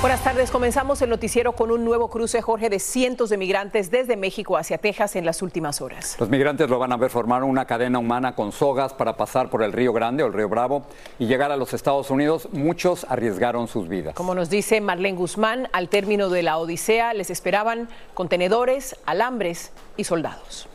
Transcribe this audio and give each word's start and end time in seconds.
Buenas 0.00 0.24
tardes. 0.24 0.50
Comenzamos 0.50 1.02
el 1.02 1.10
noticiero 1.10 1.52
con 1.52 1.70
un 1.70 1.84
nuevo 1.84 2.08
cruce, 2.08 2.40
Jorge, 2.40 2.70
de 2.70 2.78
cientos 2.78 3.28
de 3.28 3.36
migrantes 3.36 3.90
desde 3.90 4.16
México 4.16 4.56
hacia 4.56 4.78
Texas 4.78 5.14
en 5.14 5.26
las 5.26 5.42
últimas 5.42 5.82
horas. 5.82 6.16
Los 6.18 6.30
migrantes 6.30 6.70
lo 6.70 6.78
van 6.78 6.90
a 6.92 6.96
ver 6.96 7.10
formar 7.10 7.44
una 7.44 7.66
cadena 7.66 7.98
humana 7.98 8.34
con 8.34 8.50
sogas 8.50 8.94
para 8.94 9.18
pasar 9.18 9.50
por 9.50 9.62
el 9.62 9.74
Río 9.74 9.92
Grande 9.92 10.22
o 10.22 10.28
el 10.28 10.32
Río 10.32 10.48
Bravo 10.48 10.84
y 11.18 11.26
llegar 11.26 11.52
a 11.52 11.56
los 11.58 11.74
Estados 11.74 12.08
Unidos. 12.08 12.48
Muchos 12.52 13.04
arriesgaron 13.10 13.68
sus 13.68 13.88
vidas. 13.88 14.14
Como 14.14 14.34
nos 14.34 14.48
dice 14.48 14.80
Marlene 14.80 15.18
Guzmán, 15.18 15.68
al 15.72 15.90
término 15.90 16.30
de 16.30 16.44
la 16.44 16.56
Odisea 16.56 17.12
les 17.12 17.28
esperaban 17.28 17.90
contenedores, 18.14 18.96
alambres 19.04 19.70
y 19.98 20.04
soldados. 20.04 20.66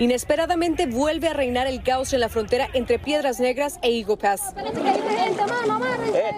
Inesperadamente 0.00 0.86
vuelve 0.86 1.28
a 1.28 1.34
reinar 1.34 1.66
el 1.66 1.82
caos 1.82 2.14
en 2.14 2.20
la 2.20 2.30
frontera 2.30 2.70
entre 2.72 2.98
Piedras 2.98 3.38
Negras 3.38 3.78
e 3.82 3.98
Eagle 3.98 4.16
Pass, 4.16 4.54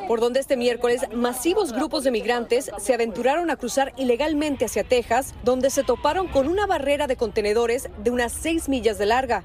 por 0.08 0.18
donde 0.18 0.40
este 0.40 0.56
miércoles 0.56 1.02
masivos 1.14 1.72
grupos 1.72 2.02
de 2.02 2.10
migrantes 2.10 2.72
se 2.78 2.92
aventuraron 2.92 3.50
a 3.50 3.56
cruzar 3.56 3.92
ilegalmente 3.96 4.64
hacia 4.64 4.82
Texas, 4.82 5.32
donde 5.44 5.70
se 5.70 5.84
toparon 5.84 6.26
con 6.26 6.48
una 6.48 6.66
barrera 6.66 7.06
de 7.06 7.14
contenedores 7.14 7.88
de 8.02 8.10
unas 8.10 8.32
seis 8.32 8.68
millas 8.68 8.98
de 8.98 9.06
larga. 9.06 9.44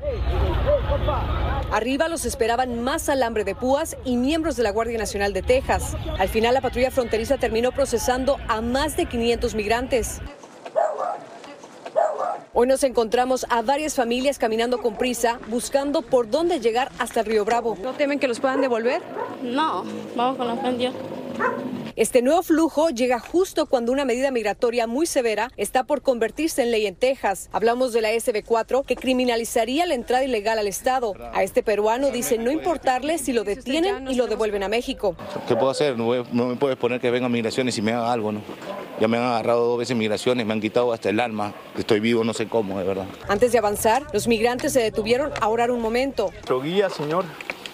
Arriba 1.71 2.07
los 2.07 2.25
esperaban 2.25 2.81
más 2.81 3.09
alambre 3.09 3.43
de 3.43 3.53
púas 3.53 3.97
y 4.03 4.17
miembros 4.17 4.55
de 4.55 4.63
la 4.63 4.71
Guardia 4.71 4.97
Nacional 4.97 5.31
de 5.31 5.43
Texas. 5.43 5.95
Al 6.17 6.29
final 6.29 6.55
la 6.55 6.61
patrulla 6.61 6.89
fronteriza 6.89 7.37
terminó 7.37 7.71
procesando 7.71 8.37
a 8.47 8.61
más 8.61 8.97
de 8.97 9.05
500 9.05 9.53
migrantes. 9.53 10.21
Hoy 12.59 12.65
nos 12.65 12.83
encontramos 12.83 13.45
a 13.51 13.61
varias 13.61 13.93
familias 13.93 14.39
caminando 14.39 14.79
con 14.81 14.97
prisa, 14.97 15.39
buscando 15.47 16.01
por 16.01 16.27
dónde 16.27 16.59
llegar 16.59 16.91
hasta 16.97 17.19
el 17.19 17.27
Río 17.27 17.45
Bravo. 17.45 17.77
¿No 17.83 17.93
temen 17.93 18.17
que 18.17 18.27
los 18.27 18.39
puedan 18.39 18.61
devolver? 18.61 19.03
No, 19.43 19.83
vamos 20.15 20.37
con 20.37 20.47
la 20.47 20.71
Dios. 20.71 20.95
Este 21.95 22.23
nuevo 22.23 22.41
flujo 22.41 22.89
llega 22.89 23.19
justo 23.19 23.67
cuando 23.67 23.91
una 23.91 24.05
medida 24.05 24.31
migratoria 24.31 24.87
muy 24.87 25.05
severa 25.05 25.51
está 25.55 25.83
por 25.83 26.01
convertirse 26.01 26.63
en 26.63 26.71
ley 26.71 26.87
en 26.87 26.95
Texas. 26.95 27.47
Hablamos 27.51 27.93
de 27.93 28.01
la 28.01 28.11
SB4 28.11 28.83
que 28.85 28.95
criminalizaría 28.95 29.85
la 29.85 29.93
entrada 29.93 30.23
ilegal 30.23 30.57
al 30.57 30.65
Estado. 30.65 31.13
A 31.33 31.43
este 31.43 31.61
peruano 31.61 32.09
dice 32.09 32.39
no 32.39 32.49
importarle 32.49 33.19
si 33.19 33.33
lo 33.33 33.43
detienen 33.43 34.07
y 34.07 34.15
lo 34.15 34.25
devuelven 34.25 34.63
a 34.63 34.67
México. 34.67 35.15
¿Qué 35.47 35.55
puedo 35.55 35.69
hacer? 35.69 35.95
No, 35.95 36.07
me 36.31 36.55
puedo 36.55 36.73
exponer 36.73 36.99
que 36.99 37.11
vengan 37.11 37.31
migraciones 37.31 37.77
y 37.77 37.83
me 37.83 37.93
hagan 37.93 38.09
algo, 38.09 38.31
¿no? 38.31 38.41
Ya 38.99 39.07
me 39.07 39.17
han 39.17 39.23
agarrado 39.23 39.67
dos 39.67 39.77
veces 39.77 39.95
migraciones, 39.95 40.45
me 40.45 40.53
han 40.53 40.61
quitado 40.61 40.91
hasta 40.91 41.09
el 41.09 41.19
alma. 41.19 41.53
Estoy 41.77 41.99
vivo, 41.99 42.23
no 42.23 42.33
sé 42.33 42.47
cómo, 42.47 42.79
de 42.79 42.85
verdad. 42.85 43.05
Antes 43.27 43.51
de 43.51 43.59
avanzar, 43.59 44.07
los 44.11 44.27
migrantes 44.27 44.73
se 44.73 44.81
detuvieron 44.81 45.31
a 45.39 45.47
orar 45.49 45.69
un 45.69 45.81
momento. 45.81 46.31
Nuestro 46.31 46.61
guía, 46.61 46.89
Señor, 46.89 47.25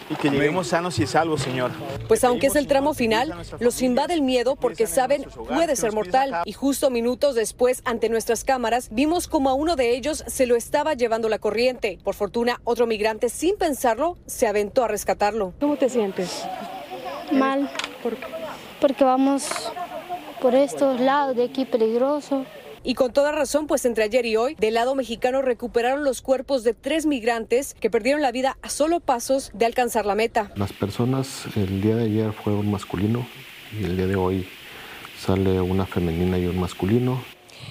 y 0.10 0.16
que 0.16 0.30
lleguemos 0.30 0.68
sanos 0.68 1.00
y 1.00 1.08
salvos, 1.08 1.42
Señor. 1.42 1.72
Pues 2.10 2.26
aunque 2.26 2.48
es 2.48 2.58
el 2.58 2.68
tramo 2.68 2.94
final, 2.94 3.34
los 3.60 3.82
invade 3.82 4.14
el 4.14 4.22
miedo 4.22 4.58
porque 4.58 4.86
saben 4.86 5.24
puede 5.48 5.78
ser 5.78 5.94
mortal. 5.94 6.42
Y 6.44 6.52
justo 6.52 6.90
minutos 6.90 7.36
después, 7.36 7.82
ante 7.86 8.10
nuestras 8.10 8.44
cámaras, 8.44 8.90
vimos 8.92 9.30
como 9.30 9.50
a 9.50 9.54
uno 9.54 9.78
de 9.78 9.96
ellos 9.96 10.26
se 10.28 10.46
lo 10.46 10.58
estaba 10.58 10.94
llevando 10.94 11.30
la 11.30 11.40
corriente. 11.40 12.00
Por 12.04 12.16
fortuna, 12.16 12.60
otro 12.66 12.86
migrante, 12.86 13.30
sin 13.30 13.56
pensarlo, 13.56 14.18
se 14.26 14.46
aventó 14.46 14.84
a 14.84 14.90
rescatarlo. 14.90 15.54
¿Cómo 15.62 15.78
te 15.78 15.88
sientes? 15.88 16.44
Mal. 17.32 17.72
Porque 18.82 19.06
vamos 19.06 19.72
por 20.44 20.56
estos 20.56 21.00
lados 21.00 21.38
de 21.38 21.46
aquí 21.46 21.64
peligroso. 21.64 22.46
Y 22.84 22.96
con 22.96 23.14
toda 23.14 23.32
razón, 23.32 23.66
pues 23.66 23.86
entre 23.86 24.04
ayer 24.04 24.26
y 24.26 24.36
hoy, 24.36 24.56
del 24.56 24.74
lado 24.74 24.94
mexicano 24.94 25.42
recuperaron 25.42 26.04
los 26.04 26.22
cuerpos 26.22 26.66
de 26.66 26.74
tres 26.74 27.06
migrantes 27.06 27.74
que 27.76 27.90
perdieron 27.90 28.22
la 28.22 28.34
vida 28.34 28.58
a 28.62 28.68
solo 28.68 29.00
pasos 29.00 29.52
de 29.54 29.66
alcanzar 29.66 30.06
la 30.06 30.16
meta. 30.16 30.52
Las 30.58 30.74
personas 30.74 31.46
el 31.56 31.82
día 31.82 31.96
de 31.96 32.04
ayer 32.04 32.34
fue 32.34 32.52
un 32.52 32.70
masculino 32.70 33.26
y 33.72 33.86
el 33.86 33.96
día 33.96 34.08
de 34.08 34.18
hoy 34.18 34.46
sale 35.18 35.62
una 35.62 35.86
femenina 35.86 36.38
y 36.38 36.46
un 36.46 36.60
masculino. 36.60 37.24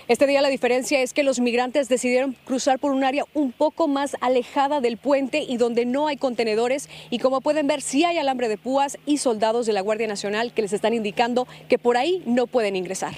Este 0.08 0.26
día 0.26 0.41
la 0.41 0.48
diferencia 0.48 1.00
es 1.00 1.12
que 1.12 1.22
los 1.22 1.41
migrantes 1.41 1.88
decidieron 1.88 2.36
cruzar 2.44 2.78
por 2.78 2.92
un 2.92 3.04
área 3.04 3.25
un 3.34 3.53
poco 3.53 3.88
más 3.88 4.16
alejada 4.20 4.80
del 4.80 4.97
puente 4.97 5.41
y 5.41 5.56
donde 5.56 5.86
no 5.86 6.06
hay 6.08 6.16
contenedores 6.16 6.88
y 7.10 7.19
como 7.19 7.41
pueden 7.41 7.66
ver 7.66 7.82
sí 7.82 8.04
hay 8.04 8.19
alambre 8.19 8.48
de 8.48 8.58
púas 8.58 8.98
y 9.06 9.19
soldados 9.19 9.66
de 9.66 9.72
la 9.72 9.80
Guardia 9.80 10.06
Nacional 10.06 10.53
que 10.53 10.62
les 10.62 10.72
están 10.72 10.94
indicando 10.94 11.47
que 11.69 11.78
por 11.78 11.97
ahí 11.97 12.22
no 12.26 12.47
pueden 12.47 12.76
ingresar. 12.76 13.14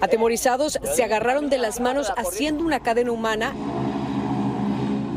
Atemorizados 0.00 0.78
se 0.94 1.02
agarraron 1.04 1.50
de 1.50 1.58
las 1.58 1.80
manos 1.80 2.12
haciendo 2.16 2.64
una 2.64 2.80
cadena 2.80 3.12
humana. 3.12 3.52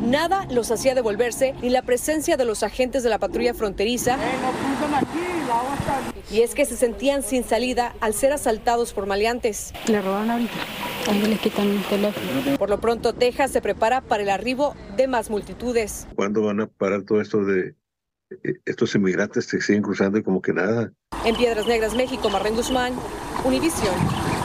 Nada 0.01 0.47
los 0.49 0.71
hacía 0.71 0.95
devolverse 0.95 1.53
ni 1.61 1.69
la 1.69 1.83
presencia 1.83 2.35
de 2.35 2.43
los 2.43 2.63
agentes 2.63 3.03
de 3.03 3.09
la 3.09 3.19
patrulla 3.19 3.53
fronteriza. 3.53 4.17
Y 6.31 6.41
es 6.41 6.55
que 6.55 6.65
se 6.65 6.75
sentían 6.75 7.21
sin 7.23 7.43
salida 7.43 7.93
al 7.99 8.13
ser 8.13 8.33
asaltados 8.33 8.93
por 8.93 9.05
maleantes. 9.05 9.73
Le 9.87 10.01
roban 10.01 10.31
ahorita. 10.31 10.53
Ahí 11.07 11.21
les 11.21 11.39
quitan 11.39 11.67
el 11.67 11.83
teléfono. 11.83 12.57
Por 12.57 12.69
lo 12.69 12.79
pronto, 12.79 13.13
Texas 13.13 13.51
se 13.51 13.61
prepara 13.61 14.01
para 14.01 14.23
el 14.23 14.29
arribo 14.29 14.75
de 14.97 15.07
más 15.07 15.29
multitudes. 15.29 16.07
¿Cuándo 16.15 16.41
van 16.41 16.61
a 16.61 16.67
parar 16.67 17.03
todo 17.03 17.21
esto 17.21 17.43
de 17.43 17.75
eh, 18.31 18.53
estos 18.65 18.95
inmigrantes 18.95 19.51
que 19.51 19.61
siguen 19.61 19.83
cruzando 19.83 20.17
y 20.17 20.23
como 20.23 20.41
que 20.41 20.53
nada? 20.53 20.91
En 21.25 21.35
Piedras 21.35 21.67
Negras, 21.67 21.95
México, 21.95 22.29
Marlene 22.29 22.55
Guzmán, 22.55 22.93
Univisión. 23.43 23.95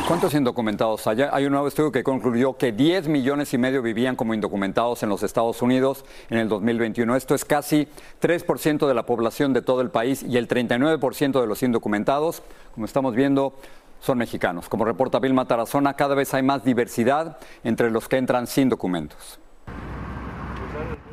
¿Cuántos 0.07 0.35
indocumentados 0.35 1.05
hay? 1.09 1.23
Hay 1.33 1.47
un 1.47 1.51
nuevo 1.51 1.67
estudio 1.67 1.91
que 1.91 2.05
concluyó 2.05 2.57
que 2.57 2.71
10 2.71 3.09
millones 3.09 3.53
y 3.55 3.59
medio 3.59 3.83
vivían 3.83 4.15
como 4.15 4.35
indocumentados 4.35 5.03
en 5.03 5.09
los 5.09 5.25
Estados 5.25 5.63
Unidos 5.63 6.05
en 6.31 6.39
el 6.39 6.49
2021. 6.49 7.17
Esto 7.17 7.35
es 7.35 7.45
casi 7.45 7.89
3% 8.23 8.87
de 8.87 8.95
la 8.95 9.05
población 9.05 9.53
de 9.53 9.63
todo 9.63 9.81
el 9.81 9.91
país 9.91 10.23
y 10.23 10.37
el 10.37 10.47
39% 10.47 11.41
de 11.41 11.47
los 11.49 11.61
indocumentados, 11.65 12.45
como 12.73 12.87
estamos 12.87 13.17
viendo, 13.17 13.55
son 13.99 14.19
mexicanos. 14.19 14.69
Como 14.69 14.85
reporta 14.85 15.19
Vilma 15.19 15.49
Tarazona, 15.49 15.95
cada 15.95 16.15
vez 16.15 16.33
hay 16.35 16.45
más 16.45 16.63
diversidad 16.63 17.39
entre 17.65 17.91
los 17.91 18.07
que 18.07 18.19
entran 18.19 18.47
sin 18.47 18.69
documentos. 18.69 19.41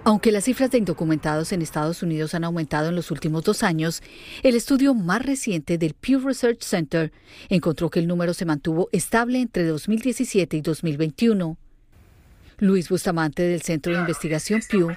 Aunque 0.05 0.33
las 0.33 0.43
cifras 0.43 0.69
de 0.69 0.77
indocumentados 0.79 1.53
en 1.53 1.61
Estados 1.61 2.03
Unidos 2.03 2.33
han 2.35 2.43
aumentado 2.43 2.89
en 2.89 2.95
los 2.95 3.09
últimos 3.09 3.45
dos 3.45 3.63
años, 3.63 4.03
el 4.43 4.55
estudio 4.55 4.93
más 4.93 5.25
reciente 5.25 5.77
del 5.77 5.93
Pew 5.93 6.19
Research 6.19 6.61
Center 6.61 7.13
encontró 7.47 7.89
que 7.89 7.99
el 7.99 8.07
número 8.07 8.33
se 8.33 8.43
mantuvo 8.43 8.89
estable 8.91 9.39
entre 9.39 9.63
2017 9.65 10.57
y 10.57 10.61
2021. 10.61 11.57
Luis 12.59 12.89
Bustamante 12.89 13.43
del 13.43 13.61
Centro 13.61 13.93
de 13.93 13.99
Investigación 13.99 14.61
Pew 14.69 14.89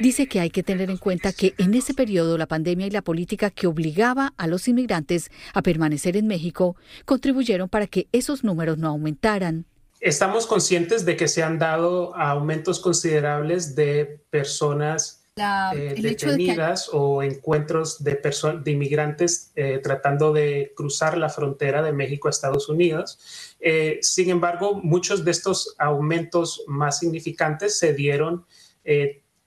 dice 0.00 0.26
que 0.26 0.40
hay 0.40 0.48
que 0.48 0.62
tener 0.62 0.90
en 0.90 0.96
cuenta 0.96 1.32
que 1.32 1.54
en 1.58 1.74
ese 1.74 1.92
periodo 1.92 2.38
la 2.38 2.46
pandemia 2.46 2.86
y 2.86 2.90
la 2.90 3.02
política 3.02 3.50
que 3.50 3.66
obligaba 3.66 4.32
a 4.38 4.46
los 4.46 4.68
inmigrantes 4.68 5.30
a 5.52 5.60
permanecer 5.60 6.16
en 6.16 6.26
México 6.26 6.76
contribuyeron 7.04 7.68
para 7.68 7.86
que 7.86 8.08
esos 8.12 8.42
números 8.42 8.78
no 8.78 8.88
aumentaran. 8.88 9.66
Estamos 10.00 10.46
conscientes 10.46 11.04
de 11.04 11.16
que 11.16 11.28
se 11.28 11.42
han 11.42 11.58
dado 11.58 12.14
aumentos 12.16 12.80
considerables 12.80 13.74
de 13.74 14.20
personas 14.30 15.22
eh, 15.38 15.94
detenidas 16.00 16.88
o 16.92 17.22
encuentros 17.22 18.02
de, 18.02 18.18
de 18.64 18.70
inmigrantes 18.70 19.52
eh, 19.54 19.80
tratando 19.82 20.32
de 20.32 20.72
cruzar 20.74 21.18
la 21.18 21.28
frontera 21.28 21.82
de 21.82 21.92
México 21.92 22.28
a 22.28 22.30
Estados 22.30 22.70
Unidos. 22.70 23.18
Eh, 23.60 23.98
sin 24.00 24.30
embargo, 24.30 24.80
muchos 24.82 25.24
de 25.24 25.30
estos 25.30 25.74
aumentos 25.78 26.64
más 26.66 26.98
significantes 26.98 27.78
se 27.78 27.92
dieron 27.92 28.46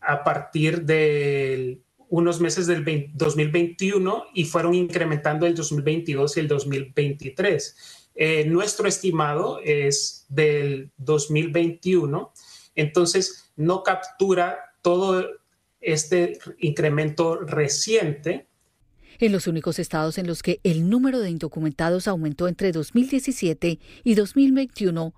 a 0.01 0.23
partir 0.23 0.83
de 0.83 1.79
unos 2.09 2.39
meses 2.39 2.67
del 2.67 2.83
2021 3.13 4.25
y 4.33 4.43
fueron 4.43 4.73
incrementando 4.73 5.45
el 5.45 5.55
2022 5.55 6.37
y 6.37 6.39
el 6.39 6.47
2023. 6.47 7.98
Eh, 8.21 8.43
nuestro 8.43 8.85
estimado 8.89 9.61
es 9.63 10.25
del 10.27 10.91
2021, 10.97 12.33
entonces 12.75 13.49
no 13.55 13.81
captura 13.81 14.59
todo 14.81 15.25
este 15.79 16.37
incremento 16.59 17.37
reciente. 17.37 18.49
En 19.19 19.31
los 19.31 19.47
únicos 19.47 19.79
estados 19.79 20.17
en 20.17 20.27
los 20.27 20.43
que 20.43 20.59
el 20.65 20.89
número 20.89 21.21
de 21.21 21.29
indocumentados 21.29 22.09
aumentó 22.09 22.49
entre 22.49 22.73
2017 22.73 23.79
y 24.03 24.15
2021 24.15 25.13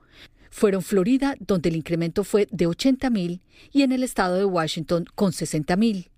fueron 0.51 0.83
Florida, 0.83 1.33
donde 1.39 1.69
el 1.69 1.77
incremento 1.77 2.23
fue 2.23 2.47
de 2.51 2.67
80 2.67 3.09
mil, 3.09 3.41
y 3.71 3.81
en 3.81 3.93
el 3.93 4.03
estado 4.03 4.35
de 4.35 4.45
Washington 4.45 5.07
con 5.15 5.33
60 5.33 5.75
mil. 5.75 6.11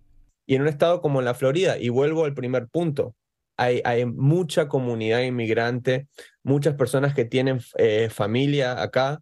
Y 0.45 0.55
en 0.55 0.63
un 0.63 0.67
estado 0.67 0.99
como 0.99 1.21
la 1.21 1.33
Florida, 1.33 1.77
y 1.77 1.87
vuelvo 1.87 2.25
al 2.25 2.33
primer 2.33 2.67
punto, 2.67 3.15
hay, 3.57 4.05
mucha 4.05 4.67
comunidad 4.67 5.21
inmigrante, 5.21 6.07
muchas 6.43 6.75
personas 6.75 7.13
que 7.13 7.25
tienen 7.25 7.59
eh, 7.77 8.09
familia 8.09 8.81
acá 8.81 9.19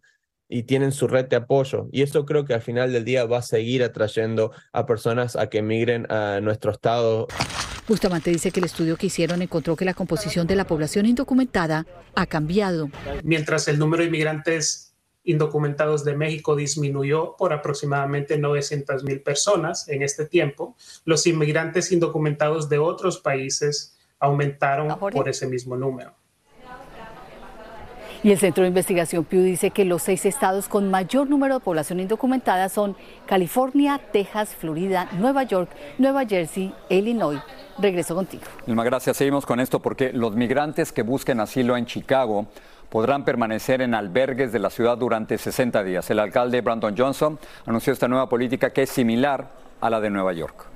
y 0.48 0.64
tienen 0.64 0.92
su 0.92 1.08
red 1.08 1.26
de 1.26 1.36
apoyo. 1.36 1.88
Y 1.92 2.02
eso 2.02 2.26
creo 2.26 2.44
que 2.44 2.54
al 2.54 2.60
final 2.60 2.92
del 2.92 3.04
día 3.04 3.24
va 3.24 3.38
a 3.38 3.42
seguir 3.42 3.82
atrayendo 3.82 4.52
a 4.72 4.84
personas 4.84 5.34
a 5.34 5.48
que 5.48 5.58
emigren 5.58 6.10
a 6.10 6.40
nuestro 6.40 6.70
estado. 6.70 7.26
Bustamante 7.88 8.30
dice 8.30 8.50
que 8.50 8.60
el 8.60 8.66
estudio 8.66 8.96
que 8.96 9.06
hicieron 9.06 9.42
encontró 9.42 9.76
que 9.76 9.84
la 9.84 9.94
composición 9.94 10.46
de 10.46 10.56
la 10.56 10.66
población 10.66 11.06
indocumentada 11.06 11.86
ha 12.14 12.26
cambiado. 12.26 12.90
Mientras 13.24 13.66
el 13.66 13.78
número 13.78 14.02
de 14.02 14.08
inmigrantes 14.08 14.92
indocumentados 15.24 16.04
de 16.04 16.16
México 16.16 16.56
disminuyó 16.56 17.36
por 17.36 17.52
aproximadamente 17.52 18.38
900 18.38 19.04
mil 19.04 19.20
personas 19.22 19.88
en 19.88 20.02
este 20.02 20.26
tiempo, 20.26 20.76
los 21.04 21.26
inmigrantes 21.26 21.92
indocumentados 21.92 22.68
de 22.68 22.78
otros 22.78 23.18
países 23.18 23.91
aumentaron 24.22 24.96
por 24.98 25.28
ese 25.28 25.46
mismo 25.46 25.76
número. 25.76 26.14
Y 28.24 28.30
el 28.30 28.38
Centro 28.38 28.62
de 28.62 28.68
Investigación 28.68 29.24
Pew 29.24 29.42
dice 29.42 29.72
que 29.72 29.84
los 29.84 30.02
seis 30.02 30.24
estados 30.26 30.68
con 30.68 30.88
mayor 30.88 31.28
número 31.28 31.54
de 31.54 31.60
población 31.60 31.98
indocumentada 31.98 32.68
son 32.68 32.94
California, 33.26 34.00
Texas, 34.12 34.54
Florida, 34.54 35.08
Nueva 35.18 35.42
York, 35.42 35.68
Nueva 35.98 36.24
Jersey, 36.24 36.72
Illinois. 36.88 37.40
Regreso 37.78 38.14
contigo. 38.14 38.44
Ilma, 38.68 38.84
gracias. 38.84 39.16
Seguimos 39.16 39.44
con 39.44 39.58
esto 39.58 39.80
porque 39.80 40.12
los 40.12 40.36
migrantes 40.36 40.92
que 40.92 41.02
busquen 41.02 41.40
asilo 41.40 41.76
en 41.76 41.84
Chicago 41.84 42.46
podrán 42.90 43.24
permanecer 43.24 43.82
en 43.82 43.92
albergues 43.92 44.52
de 44.52 44.60
la 44.60 44.70
ciudad 44.70 44.96
durante 44.96 45.36
60 45.36 45.82
días. 45.82 46.08
El 46.08 46.20
alcalde 46.20 46.60
Brandon 46.60 46.94
Johnson 46.96 47.40
anunció 47.66 47.92
esta 47.92 48.06
nueva 48.06 48.28
política 48.28 48.70
que 48.70 48.82
es 48.82 48.90
similar 48.90 49.50
a 49.80 49.90
la 49.90 50.00
de 50.00 50.10
Nueva 50.10 50.32
York. 50.32 50.71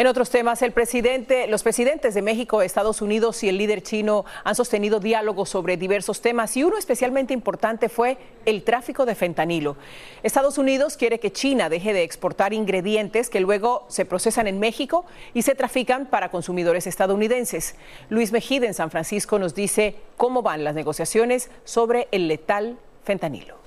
En 0.00 0.06
otros 0.06 0.30
temas, 0.30 0.62
el 0.62 0.72
presidente, 0.72 1.46
los 1.46 1.62
presidentes 1.62 2.14
de 2.14 2.22
México, 2.22 2.62
Estados 2.62 3.02
Unidos 3.02 3.44
y 3.44 3.50
el 3.50 3.58
líder 3.58 3.82
chino 3.82 4.24
han 4.44 4.54
sostenido 4.54 4.98
diálogos 4.98 5.50
sobre 5.50 5.76
diversos 5.76 6.22
temas 6.22 6.56
y 6.56 6.64
uno 6.64 6.78
especialmente 6.78 7.34
importante 7.34 7.90
fue 7.90 8.16
el 8.46 8.62
tráfico 8.62 9.04
de 9.04 9.14
fentanilo. 9.14 9.76
Estados 10.22 10.56
Unidos 10.56 10.96
quiere 10.96 11.20
que 11.20 11.32
China 11.32 11.68
deje 11.68 11.92
de 11.92 12.02
exportar 12.02 12.54
ingredientes 12.54 13.28
que 13.28 13.40
luego 13.40 13.84
se 13.88 14.06
procesan 14.06 14.46
en 14.46 14.58
México 14.58 15.04
y 15.34 15.42
se 15.42 15.54
trafican 15.54 16.06
para 16.06 16.30
consumidores 16.30 16.86
estadounidenses. 16.86 17.74
Luis 18.08 18.32
Mejide 18.32 18.68
en 18.68 18.72
San 18.72 18.90
Francisco 18.90 19.38
nos 19.38 19.54
dice 19.54 19.96
cómo 20.16 20.40
van 20.40 20.64
las 20.64 20.74
negociaciones 20.74 21.50
sobre 21.64 22.08
el 22.10 22.26
letal 22.26 22.78
fentanilo. 23.04 23.59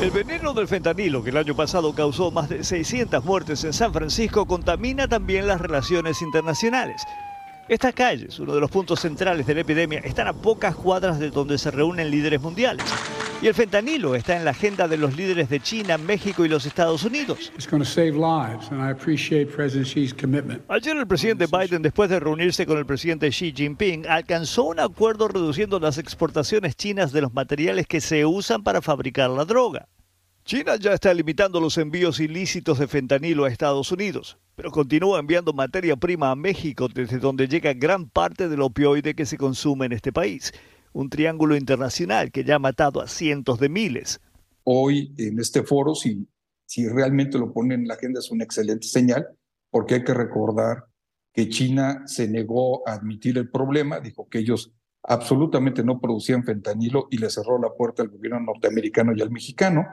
El 0.00 0.12
veneno 0.12 0.54
del 0.54 0.68
fentanilo, 0.68 1.24
que 1.24 1.30
el 1.30 1.36
año 1.36 1.56
pasado 1.56 1.92
causó 1.92 2.30
más 2.30 2.48
de 2.48 2.62
600 2.62 3.24
muertes 3.24 3.64
en 3.64 3.72
San 3.72 3.92
Francisco, 3.92 4.46
contamina 4.46 5.08
también 5.08 5.48
las 5.48 5.60
relaciones 5.60 6.22
internacionales. 6.22 7.02
Estas 7.68 7.94
calles, 7.94 8.38
uno 8.38 8.54
de 8.54 8.60
los 8.60 8.70
puntos 8.70 9.00
centrales 9.00 9.44
de 9.44 9.54
la 9.54 9.62
epidemia, 9.62 9.98
están 9.98 10.28
a 10.28 10.32
pocas 10.32 10.76
cuadras 10.76 11.18
de 11.18 11.30
donde 11.30 11.58
se 11.58 11.72
reúnen 11.72 12.12
líderes 12.12 12.40
mundiales. 12.40 12.86
Y 13.40 13.46
el 13.46 13.54
fentanilo 13.54 14.16
está 14.16 14.36
en 14.36 14.44
la 14.44 14.50
agenda 14.50 14.88
de 14.88 14.96
los 14.96 15.16
líderes 15.16 15.48
de 15.48 15.60
China, 15.60 15.96
México 15.96 16.44
y 16.44 16.48
los 16.48 16.66
Estados 16.66 17.04
Unidos. 17.04 17.52
Ayer 20.68 20.96
el 20.96 21.06
presidente 21.06 21.46
Biden, 21.46 21.82
después 21.82 22.10
de 22.10 22.18
reunirse 22.18 22.66
con 22.66 22.78
el 22.78 22.86
presidente 22.86 23.30
Xi 23.30 23.52
Jinping, 23.54 24.08
alcanzó 24.08 24.64
un 24.64 24.80
acuerdo 24.80 25.28
reduciendo 25.28 25.78
las 25.78 25.98
exportaciones 25.98 26.74
chinas 26.74 27.12
de 27.12 27.20
los 27.20 27.32
materiales 27.32 27.86
que 27.86 28.00
se 28.00 28.26
usan 28.26 28.64
para 28.64 28.82
fabricar 28.82 29.30
la 29.30 29.44
droga. 29.44 29.86
China 30.44 30.74
ya 30.74 30.94
está 30.94 31.14
limitando 31.14 31.60
los 31.60 31.78
envíos 31.78 32.18
ilícitos 32.18 32.80
de 32.80 32.88
fentanilo 32.88 33.44
a 33.44 33.50
Estados 33.50 33.92
Unidos, 33.92 34.36
pero 34.56 34.72
continúa 34.72 35.20
enviando 35.20 35.52
materia 35.52 35.94
prima 35.94 36.32
a 36.32 36.34
México 36.34 36.88
desde 36.88 37.18
donde 37.18 37.46
llega 37.46 37.72
gran 37.72 38.08
parte 38.08 38.48
del 38.48 38.62
opioide 38.62 39.14
que 39.14 39.26
se 39.26 39.36
consume 39.36 39.86
en 39.86 39.92
este 39.92 40.12
país 40.12 40.52
un 40.92 41.10
triángulo 41.10 41.56
internacional 41.56 42.30
que 42.30 42.44
ya 42.44 42.56
ha 42.56 42.58
matado 42.58 43.00
a 43.00 43.08
cientos 43.08 43.58
de 43.60 43.68
miles. 43.68 44.20
Hoy 44.64 45.14
en 45.18 45.38
este 45.38 45.62
foro, 45.62 45.94
si, 45.94 46.28
si 46.66 46.88
realmente 46.88 47.38
lo 47.38 47.52
ponen 47.52 47.82
en 47.82 47.88
la 47.88 47.94
agenda, 47.94 48.20
es 48.20 48.30
una 48.30 48.44
excelente 48.44 48.86
señal, 48.86 49.26
porque 49.70 49.96
hay 49.96 50.04
que 50.04 50.14
recordar 50.14 50.84
que 51.32 51.48
China 51.48 52.02
se 52.06 52.28
negó 52.28 52.86
a 52.88 52.94
admitir 52.94 53.38
el 53.38 53.50
problema, 53.50 54.00
dijo 54.00 54.28
que 54.28 54.38
ellos 54.38 54.72
absolutamente 55.02 55.82
no 55.82 56.00
producían 56.00 56.44
fentanilo 56.44 57.08
y 57.10 57.18
le 57.18 57.30
cerró 57.30 57.58
la 57.58 57.70
puerta 57.70 58.02
al 58.02 58.08
gobierno 58.08 58.40
norteamericano 58.40 59.12
y 59.14 59.22
al 59.22 59.30
mexicano. 59.30 59.86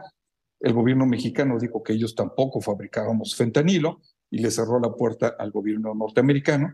El 0.60 0.74
gobierno 0.74 1.06
mexicano 1.06 1.60
dijo 1.60 1.84
que 1.84 1.94
ellos 1.94 2.16
tampoco 2.16 2.62
fabricábamos 2.62 3.36
fentanilo 3.36 4.02
y 4.30 4.40
le 4.40 4.52
cerró 4.52 4.80
la 4.80 4.94
puerta 4.94 5.36
al 5.38 5.52
gobierno 5.52 5.94
norteamericano. 5.94 6.74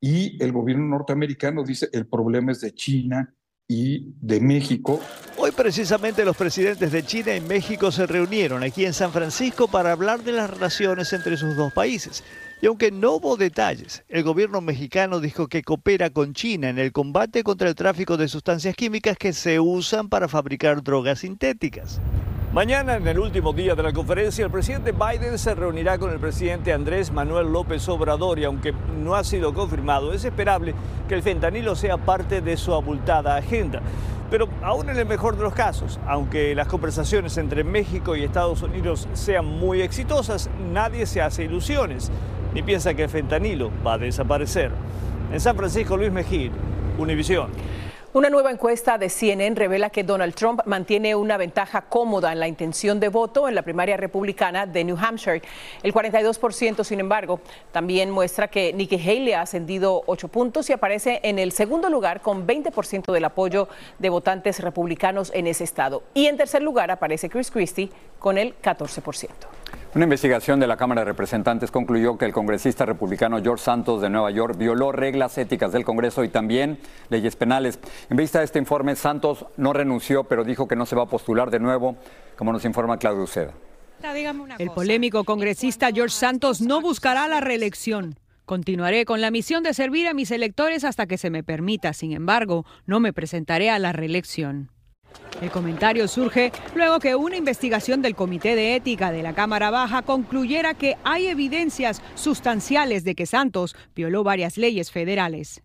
Y 0.00 0.42
el 0.42 0.52
gobierno 0.52 0.86
norteamericano 0.86 1.62
dice 1.62 1.88
el 1.92 2.06
problema 2.06 2.52
es 2.52 2.60
de 2.60 2.72
China 2.72 3.34
y 3.68 4.14
de 4.20 4.40
México. 4.40 5.00
Hoy 5.36 5.50
precisamente 5.50 6.24
los 6.24 6.36
presidentes 6.36 6.92
de 6.92 7.04
China 7.04 7.34
y 7.34 7.40
México 7.40 7.90
se 7.90 8.06
reunieron 8.06 8.62
aquí 8.62 8.84
en 8.84 8.94
San 8.94 9.12
Francisco 9.12 9.68
para 9.68 9.92
hablar 9.92 10.22
de 10.22 10.32
las 10.32 10.48
relaciones 10.48 11.12
entre 11.12 11.36
sus 11.36 11.56
dos 11.56 11.72
países. 11.72 12.22
Y 12.62 12.66
aunque 12.66 12.90
no 12.90 13.12
hubo 13.12 13.36
detalles, 13.36 14.02
el 14.08 14.22
gobierno 14.22 14.60
mexicano 14.60 15.20
dijo 15.20 15.46
que 15.48 15.62
coopera 15.62 16.10
con 16.10 16.32
China 16.32 16.70
en 16.70 16.78
el 16.78 16.92
combate 16.92 17.42
contra 17.42 17.68
el 17.68 17.74
tráfico 17.74 18.16
de 18.16 18.28
sustancias 18.28 18.74
químicas 18.74 19.18
que 19.18 19.32
se 19.32 19.60
usan 19.60 20.08
para 20.08 20.28
fabricar 20.28 20.82
drogas 20.82 21.18
sintéticas. 21.18 22.00
Mañana, 22.52 22.96
en 22.96 23.06
el 23.06 23.18
último 23.18 23.52
día 23.52 23.74
de 23.74 23.82
la 23.82 23.92
conferencia, 23.92 24.44
el 24.44 24.50
presidente 24.50 24.92
Biden 24.92 25.36
se 25.36 25.54
reunirá 25.54 25.98
con 25.98 26.10
el 26.10 26.20
presidente 26.20 26.72
Andrés 26.72 27.12
Manuel 27.12 27.52
López 27.52 27.86
Obrador 27.88 28.38
y 28.38 28.44
aunque 28.44 28.72
no 29.02 29.14
ha 29.16 29.24
sido 29.24 29.52
confirmado, 29.52 30.12
es 30.12 30.24
esperable 30.24 30.72
que 31.08 31.14
el 31.14 31.22
fentanilo 31.22 31.74
sea 31.74 31.98
parte 31.98 32.40
de 32.40 32.56
su 32.56 32.72
abultada 32.72 33.36
agenda. 33.36 33.82
Pero 34.30 34.48
aún 34.62 34.88
en 34.88 34.96
el 34.96 35.06
mejor 35.06 35.36
de 35.36 35.42
los 35.42 35.54
casos, 35.54 35.98
aunque 36.06 36.54
las 36.54 36.68
conversaciones 36.68 37.36
entre 37.36 37.64
México 37.64 38.16
y 38.16 38.22
Estados 38.22 38.62
Unidos 38.62 39.08
sean 39.12 39.44
muy 39.44 39.82
exitosas, 39.82 40.48
nadie 40.72 41.04
se 41.06 41.20
hace 41.20 41.44
ilusiones 41.44 42.10
ni 42.54 42.62
piensa 42.62 42.94
que 42.94 43.02
el 43.02 43.10
fentanilo 43.10 43.70
va 43.84 43.94
a 43.94 43.98
desaparecer. 43.98 44.70
En 45.32 45.40
San 45.40 45.56
Francisco, 45.56 45.96
Luis 45.96 46.12
Mejía, 46.12 46.50
Univisión. 46.96 47.48
Una 48.16 48.30
nueva 48.30 48.50
encuesta 48.50 48.96
de 48.96 49.10
CNN 49.10 49.54
revela 49.56 49.90
que 49.90 50.02
Donald 50.02 50.34
Trump 50.34 50.62
mantiene 50.64 51.14
una 51.14 51.36
ventaja 51.36 51.82
cómoda 51.82 52.32
en 52.32 52.40
la 52.40 52.48
intención 52.48 52.98
de 52.98 53.10
voto 53.10 53.46
en 53.46 53.54
la 53.54 53.60
primaria 53.60 53.98
republicana 53.98 54.64
de 54.64 54.84
New 54.84 54.96
Hampshire. 54.98 55.42
El 55.82 55.92
42%, 55.92 56.82
sin 56.82 57.00
embargo, 57.00 57.40
también 57.72 58.10
muestra 58.10 58.48
que 58.48 58.72
Nikki 58.72 58.96
Haley 58.96 59.34
ha 59.34 59.42
ascendido 59.42 60.02
8 60.06 60.28
puntos 60.28 60.70
y 60.70 60.72
aparece 60.72 61.20
en 61.24 61.38
el 61.38 61.52
segundo 61.52 61.90
lugar 61.90 62.22
con 62.22 62.46
20% 62.46 63.12
del 63.12 63.26
apoyo 63.26 63.68
de 63.98 64.08
votantes 64.08 64.60
republicanos 64.60 65.30
en 65.34 65.46
ese 65.46 65.64
estado. 65.64 66.02
Y 66.14 66.24
en 66.24 66.38
tercer 66.38 66.62
lugar 66.62 66.90
aparece 66.90 67.28
Chris 67.28 67.50
Christie 67.50 67.90
con 68.18 68.38
el 68.38 68.58
14%. 68.62 69.55
Una 69.96 70.04
investigación 70.04 70.60
de 70.60 70.66
la 70.66 70.76
Cámara 70.76 71.00
de 71.00 71.04
Representantes 71.06 71.70
concluyó 71.70 72.18
que 72.18 72.26
el 72.26 72.32
congresista 72.34 72.84
republicano 72.84 73.40
George 73.42 73.64
Santos 73.64 74.02
de 74.02 74.10
Nueva 74.10 74.30
York 74.30 74.58
violó 74.58 74.92
reglas 74.92 75.38
éticas 75.38 75.72
del 75.72 75.86
Congreso 75.86 76.22
y 76.22 76.28
también 76.28 76.78
leyes 77.08 77.34
penales. 77.34 77.78
En 78.10 78.18
vista 78.18 78.40
de 78.40 78.44
este 78.44 78.58
informe, 78.58 78.94
Santos 78.94 79.46
no 79.56 79.72
renunció, 79.72 80.24
pero 80.24 80.44
dijo 80.44 80.68
que 80.68 80.76
no 80.76 80.84
se 80.84 80.96
va 80.96 81.04
a 81.04 81.06
postular 81.06 81.50
de 81.50 81.60
nuevo, 81.60 81.96
como 82.36 82.52
nos 82.52 82.66
informa 82.66 82.98
Claudio 82.98 83.22
Uceda. 83.22 83.54
El 84.58 84.70
polémico 84.72 85.24
congresista 85.24 85.88
George 85.90 86.14
Santos 86.14 86.60
no 86.60 86.82
buscará 86.82 87.26
la 87.26 87.40
reelección. 87.40 88.18
Continuaré 88.44 89.06
con 89.06 89.22
la 89.22 89.30
misión 89.30 89.62
de 89.62 89.72
servir 89.72 90.08
a 90.08 90.12
mis 90.12 90.30
electores 90.30 90.84
hasta 90.84 91.06
que 91.06 91.16
se 91.16 91.30
me 91.30 91.42
permita. 91.42 91.94
Sin 91.94 92.12
embargo, 92.12 92.66
no 92.84 93.00
me 93.00 93.14
presentaré 93.14 93.70
a 93.70 93.78
la 93.78 93.94
reelección. 93.94 94.68
El 95.40 95.50
comentario 95.50 96.08
surge 96.08 96.50
luego 96.74 96.98
que 96.98 97.14
una 97.14 97.36
investigación 97.36 98.00
del 98.00 98.14
Comité 98.14 98.56
de 98.56 98.74
Ética 98.74 99.12
de 99.12 99.22
la 99.22 99.34
Cámara 99.34 99.70
Baja 99.70 100.02
concluyera 100.02 100.74
que 100.74 100.96
hay 101.04 101.26
evidencias 101.26 102.00
sustanciales 102.14 103.04
de 103.04 103.14
que 103.14 103.26
Santos 103.26 103.76
violó 103.94 104.24
varias 104.24 104.56
leyes 104.56 104.90
federales. 104.90 105.62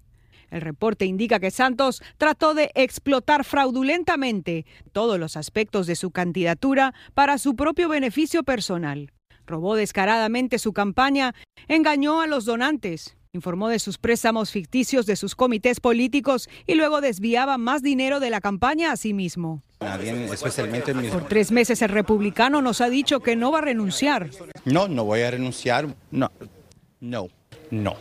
El 0.50 0.60
reporte 0.60 1.06
indica 1.06 1.40
que 1.40 1.50
Santos 1.50 2.04
trató 2.18 2.54
de 2.54 2.72
explotar 2.76 3.46
fraudulentamente 3.46 4.66
todos 4.92 5.18
los 5.18 5.38
aspectos 5.38 5.88
de 5.88 5.96
su 5.96 6.12
candidatura 6.12 6.94
para 7.14 7.38
su 7.38 7.56
propio 7.56 7.88
beneficio 7.88 8.44
personal. 8.44 9.14
Robó 9.48 9.76
descaradamente 9.76 10.60
su 10.60 10.74
campaña, 10.74 11.34
engañó 11.70 12.20
a 12.20 12.28
los 12.28 12.44
donantes, 12.44 13.16
informó 13.34 13.70
de 13.70 13.80
sus 13.80 13.98
préstamos 13.98 14.52
ficticios 14.52 15.06
de 15.06 15.16
sus 15.16 15.36
comités 15.36 15.80
políticos 15.80 16.50
y 16.68 16.76
luego 16.76 17.00
desviaba 17.00 17.58
más 17.58 17.82
dinero 17.82 18.20
de 18.20 18.30
la 18.30 18.42
campaña 18.42 18.92
a 18.92 18.98
sí 18.98 19.14
mismo. 19.14 19.64
especialmente 20.34 20.94
Por 20.94 21.30
tres 21.30 21.50
meses 21.50 21.82
el 21.82 21.90
republicano 21.90 22.62
nos 22.62 22.82
ha 22.82 22.90
dicho 22.90 23.22
que 23.22 23.38
no 23.38 23.54
va 23.54 23.60
a 23.60 23.62
renunciar. 23.62 24.30
No, 24.66 24.90
no 24.90 25.06
voy 25.06 25.22
a 25.22 25.32
renunciar. 25.32 25.88
No, 26.12 26.30
no, 27.00 27.30
no. 27.70 27.96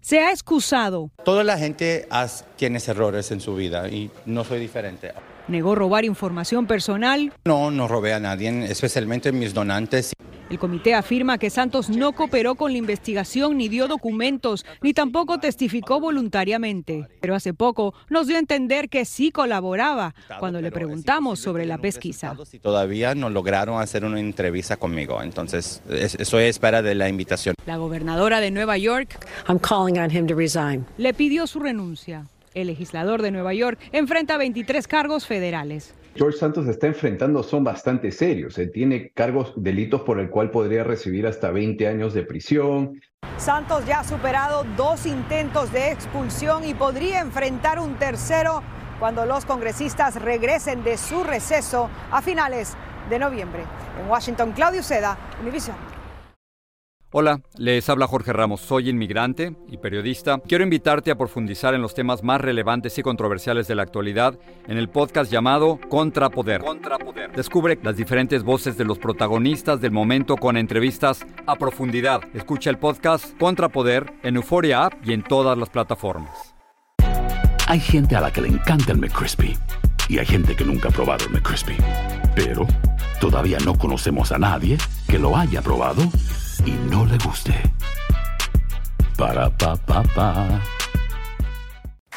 Se 0.00 0.18
ha 0.18 0.32
excusado. 0.32 1.12
Toda 1.24 1.44
la 1.44 1.56
gente 1.56 2.08
tiene 2.56 2.80
errores 2.84 3.30
en 3.30 3.40
su 3.40 3.54
vida 3.54 3.88
y 3.88 4.10
no 4.26 4.42
soy 4.42 4.58
diferente. 4.58 5.12
Negó 5.46 5.74
robar 5.74 6.04
información 6.04 6.66
personal. 6.66 7.32
No, 7.44 7.70
no 7.70 7.86
robé 7.86 8.14
a 8.14 8.20
nadie, 8.20 8.64
especialmente 8.64 9.30
mis 9.30 9.52
donantes. 9.52 10.14
El 10.50 10.58
comité 10.58 10.94
afirma 10.94 11.38
que 11.38 11.50
Santos 11.50 11.88
no 11.88 12.12
cooperó 12.12 12.54
con 12.54 12.72
la 12.72 12.78
investigación 12.78 13.56
ni 13.56 13.68
dio 13.68 13.88
documentos, 13.88 14.64
ni 14.82 14.92
tampoco 14.92 15.38
testificó 15.38 16.00
voluntariamente. 16.00 17.08
Pero 17.20 17.34
hace 17.34 17.54
poco 17.54 17.94
nos 18.08 18.26
dio 18.26 18.36
a 18.36 18.40
entender 18.40 18.88
que 18.88 19.04
sí 19.04 19.30
colaboraba 19.30 20.14
cuando 20.38 20.60
le 20.60 20.70
preguntamos 20.70 21.40
sobre 21.40 21.64
la 21.66 21.78
pesquisa. 21.78 22.36
Todavía 22.62 23.14
no 23.14 23.30
lograron 23.30 23.80
hacer 23.80 24.04
una 24.04 24.20
entrevista 24.20 24.76
conmigo, 24.76 25.22
entonces 25.22 25.82
estoy 25.88 26.44
a 26.44 26.48
espera 26.48 26.82
de 26.82 26.94
la 26.94 27.08
invitación. 27.08 27.54
La 27.66 27.76
gobernadora 27.76 28.40
de 28.40 28.50
Nueva 28.50 28.76
York 28.78 29.26
le 30.98 31.14
pidió 31.14 31.46
su 31.46 31.60
renuncia. 31.60 32.26
El 32.54 32.68
legislador 32.68 33.20
de 33.20 33.32
Nueva 33.32 33.52
York 33.52 33.78
enfrenta 33.92 34.38
23 34.38 34.86
cargos 34.86 35.26
federales. 35.26 35.94
George 36.14 36.38
Santos 36.38 36.68
está 36.68 36.86
enfrentando 36.86 37.42
son 37.42 37.64
bastante 37.64 38.12
serios. 38.12 38.56
Él 38.58 38.70
tiene 38.70 39.10
cargos, 39.10 39.52
delitos 39.56 40.02
por 40.02 40.20
el 40.20 40.30
cual 40.30 40.52
podría 40.52 40.84
recibir 40.84 41.26
hasta 41.26 41.50
20 41.50 41.88
años 41.88 42.14
de 42.14 42.22
prisión. 42.22 43.00
Santos 43.36 43.84
ya 43.84 44.00
ha 44.00 44.04
superado 44.04 44.64
dos 44.76 45.06
intentos 45.06 45.72
de 45.72 45.90
expulsión 45.90 46.64
y 46.64 46.74
podría 46.74 47.20
enfrentar 47.20 47.80
un 47.80 47.96
tercero 47.96 48.62
cuando 49.00 49.26
los 49.26 49.44
congresistas 49.44 50.22
regresen 50.22 50.84
de 50.84 50.96
su 50.96 51.24
receso 51.24 51.90
a 52.12 52.22
finales 52.22 52.76
de 53.10 53.18
noviembre. 53.18 53.64
En 54.00 54.08
Washington, 54.08 54.52
Claudio 54.52 54.84
Seda, 54.84 55.18
Univision. 55.42 55.93
Hola, 57.16 57.42
les 57.58 57.88
habla 57.88 58.08
Jorge 58.08 58.32
Ramos, 58.32 58.60
soy 58.60 58.88
inmigrante 58.88 59.54
y 59.68 59.76
periodista. 59.76 60.40
Quiero 60.48 60.64
invitarte 60.64 61.12
a 61.12 61.14
profundizar 61.16 61.72
en 61.72 61.80
los 61.80 61.94
temas 61.94 62.24
más 62.24 62.40
relevantes 62.40 62.98
y 62.98 63.02
controversiales 63.02 63.68
de 63.68 63.76
la 63.76 63.84
actualidad 63.84 64.36
en 64.66 64.78
el 64.78 64.88
podcast 64.88 65.30
llamado 65.30 65.78
Contrapoder. 65.88 66.62
Contrapoder. 66.62 67.30
Descubre 67.30 67.78
las 67.84 67.96
diferentes 67.96 68.42
voces 68.42 68.76
de 68.76 68.84
los 68.84 68.98
protagonistas 68.98 69.80
del 69.80 69.92
momento 69.92 70.36
con 70.36 70.56
entrevistas 70.56 71.24
a 71.46 71.54
profundidad. 71.54 72.20
Escucha 72.34 72.68
el 72.68 72.78
podcast 72.78 73.38
Contrapoder 73.38 74.12
en 74.24 74.34
Euforia 74.34 74.86
App 74.86 74.94
y 75.06 75.12
en 75.12 75.22
todas 75.22 75.56
las 75.56 75.70
plataformas. 75.70 76.56
Hay 77.68 77.78
gente 77.78 78.16
a 78.16 78.22
la 78.22 78.32
que 78.32 78.40
le 78.40 78.48
encanta 78.48 78.90
el 78.90 78.98
McCrispy 78.98 79.56
y 80.08 80.18
hay 80.18 80.26
gente 80.26 80.56
que 80.56 80.64
nunca 80.64 80.88
ha 80.88 80.92
probado 80.92 81.26
el 81.26 81.30
McCrispy. 81.30 81.76
Pero 82.34 82.66
todavía 83.20 83.58
no 83.64 83.78
conocemos 83.78 84.32
a 84.32 84.38
nadie 84.38 84.78
que 85.06 85.20
lo 85.20 85.36
haya 85.36 85.62
probado 85.62 86.02
y 86.66 86.72
no 86.90 87.04
le 87.06 87.18
guste. 87.18 87.54
Para 89.16 89.50
pa 89.56 89.76
pa 89.76 90.02
pa. 90.14 90.60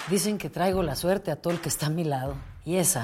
Dicen 0.10 0.38
que 0.38 0.50
traigo 0.50 0.84
la 0.84 0.96
suerte 0.96 1.32
a 1.32 1.36
todo 1.36 1.54
el 1.54 1.60
que 1.60 1.70
está 1.70 1.88
a 1.88 1.90
mi 1.90 2.04
lado. 2.04 2.36
Y 2.66 2.78
esa 2.78 3.04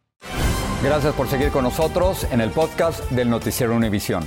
Gracias 0.83 1.13
por 1.13 1.27
seguir 1.27 1.51
con 1.51 1.63
nosotros 1.63 2.25
en 2.31 2.41
el 2.41 2.49
podcast 2.49 3.07
del 3.11 3.29
Noticiero 3.29 3.75
Univisión. 3.75 4.23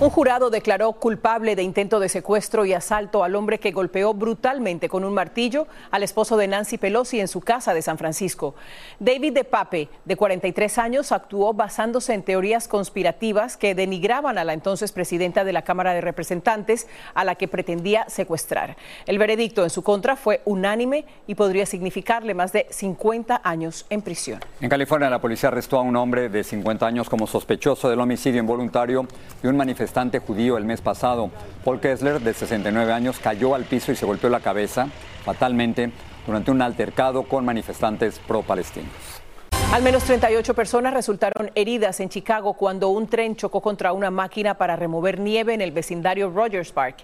Un 0.00 0.10
jurado 0.10 0.50
declaró 0.50 0.92
culpable 0.94 1.54
de 1.54 1.62
intento 1.62 2.00
de 2.00 2.08
secuestro 2.08 2.64
y 2.64 2.72
asalto 2.72 3.22
al 3.22 3.36
hombre 3.36 3.60
que 3.60 3.70
golpeó 3.70 4.12
brutalmente 4.12 4.88
con 4.88 5.04
un 5.04 5.14
martillo 5.14 5.68
al 5.92 6.02
esposo 6.02 6.36
de 6.36 6.48
Nancy 6.48 6.78
Pelosi 6.78 7.20
en 7.20 7.28
su 7.28 7.40
casa 7.40 7.72
de 7.74 7.80
San 7.80 7.96
Francisco. 7.96 8.56
David 8.98 9.34
de 9.34 9.44
Pape, 9.44 9.88
de 10.04 10.16
43 10.16 10.78
años, 10.78 11.12
actuó 11.12 11.54
basándose 11.54 12.12
en 12.12 12.24
teorías 12.24 12.66
conspirativas 12.66 13.56
que 13.56 13.76
denigraban 13.76 14.36
a 14.36 14.42
la 14.42 14.52
entonces 14.52 14.90
presidenta 14.90 15.44
de 15.44 15.52
la 15.52 15.62
Cámara 15.62 15.94
de 15.94 16.00
Representantes, 16.00 16.88
a 17.14 17.24
la 17.24 17.36
que 17.36 17.46
pretendía 17.46 18.04
secuestrar. 18.08 18.76
El 19.06 19.18
veredicto 19.18 19.62
en 19.62 19.70
su 19.70 19.84
contra 19.84 20.16
fue 20.16 20.42
unánime 20.44 21.04
y 21.28 21.36
podría 21.36 21.66
significarle 21.66 22.34
más 22.34 22.52
de 22.52 22.66
50 22.68 23.42
años 23.44 23.86
en 23.90 24.02
prisión. 24.02 24.40
En 24.60 24.68
California, 24.68 25.08
la 25.08 25.20
policía 25.20 25.50
arrestó 25.50 25.78
a 25.78 25.82
un 25.82 25.94
hombre 25.94 26.28
de 26.28 26.42
50 26.42 26.84
años 26.84 27.08
como 27.08 27.28
sospechoso 27.28 27.88
del 27.88 28.00
homicidio 28.00 28.40
involuntario 28.40 29.06
de 29.40 29.48
un 29.48 29.56
manifestante 29.56 29.83
judío 30.20 30.56
el 30.56 30.64
mes 30.64 30.80
pasado. 30.80 31.30
Paul 31.64 31.80
Kessler, 31.80 32.20
de 32.20 32.34
69 32.34 32.92
años, 32.92 33.18
cayó 33.18 33.54
al 33.54 33.64
piso 33.64 33.92
y 33.92 33.96
se 33.96 34.06
golpeó 34.06 34.30
la 34.30 34.40
cabeza 34.40 34.88
fatalmente 35.24 35.90
durante 36.26 36.50
un 36.50 36.62
altercado 36.62 37.24
con 37.24 37.44
manifestantes 37.44 38.18
pro-palestinos. 38.18 38.90
Al 39.72 39.82
menos 39.82 40.04
38 40.04 40.54
personas 40.54 40.94
resultaron 40.94 41.50
heridas 41.56 41.98
en 41.98 42.08
Chicago 42.08 42.52
cuando 42.52 42.90
un 42.90 43.08
tren 43.08 43.34
chocó 43.34 43.60
contra 43.60 43.92
una 43.92 44.08
máquina 44.08 44.54
para 44.54 44.76
remover 44.76 45.18
nieve 45.18 45.52
en 45.52 45.60
el 45.60 45.72
vecindario 45.72 46.30
Rogers 46.30 46.70
Park. 46.70 46.98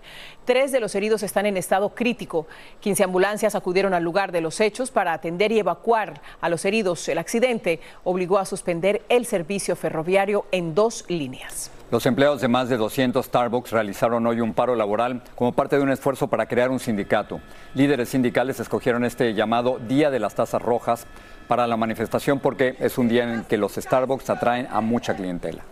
Tres 0.45 0.71
de 0.71 0.79
los 0.79 0.95
heridos 0.95 1.25
están 1.25 1.47
en 1.47 1.57
estado 1.57 1.97
crítico. 1.97 2.47
15 2.79 3.03
ambulancias 3.03 3.57
acudieron 3.57 3.93
al 3.93 4.05
lugar 4.05 4.31
de 4.31 4.41
los 4.41 4.61
hechos 4.61 4.93
para 4.93 5.13
atender 5.13 5.51
y 5.51 5.59
evacuar 5.59 6.21
a 6.41 6.49
los 6.49 6.65
heridos. 6.65 7.09
El 7.09 7.19
accidente 7.19 7.81
obligó 8.05 8.39
a 8.39 8.45
suspender 8.45 9.03
el 9.09 9.27
servicio 9.27 9.75
ferroviario 9.75 10.45
en 10.53 10.73
dos 10.73 11.05
líneas. 11.09 11.73
Los 11.91 12.07
empleados 12.07 12.41
de 12.41 12.47
más 12.47 12.69
de 12.69 12.77
200 12.77 13.27
Starbucks 13.27 13.73
realizaron 13.73 14.25
hoy 14.25 14.41
un 14.41 14.55
paro 14.55 14.77
laboral 14.77 15.23
como 15.35 15.51
parte 15.51 15.77
de 15.77 15.83
un 15.83 15.91
esfuerzo 15.91 16.29
para 16.29 16.47
crear 16.47 16.71
un 16.71 16.79
sindicato. 16.79 17.41
Líderes 17.75 18.11
sindicales 18.11 18.61
escogieron 18.61 19.05
este 19.05 19.35
llamado 19.35 19.81
Día 19.89 20.09
de 20.09 20.21
las 20.21 20.37
Tazas 20.37 20.63
Rojas 20.63 21.09
para 21.49 21.67
la 21.67 21.77
manifestación 21.77 22.39
porque 22.39 22.77
es 22.79 22.97
un 22.97 23.09
día 23.09 23.35
en 23.35 23.43
que 23.43 23.57
los 23.57 23.75
Starbucks 23.75 24.31
atraen 24.31 24.69
a 24.71 24.81
mucha 24.81 25.17
clientela. 25.17 25.65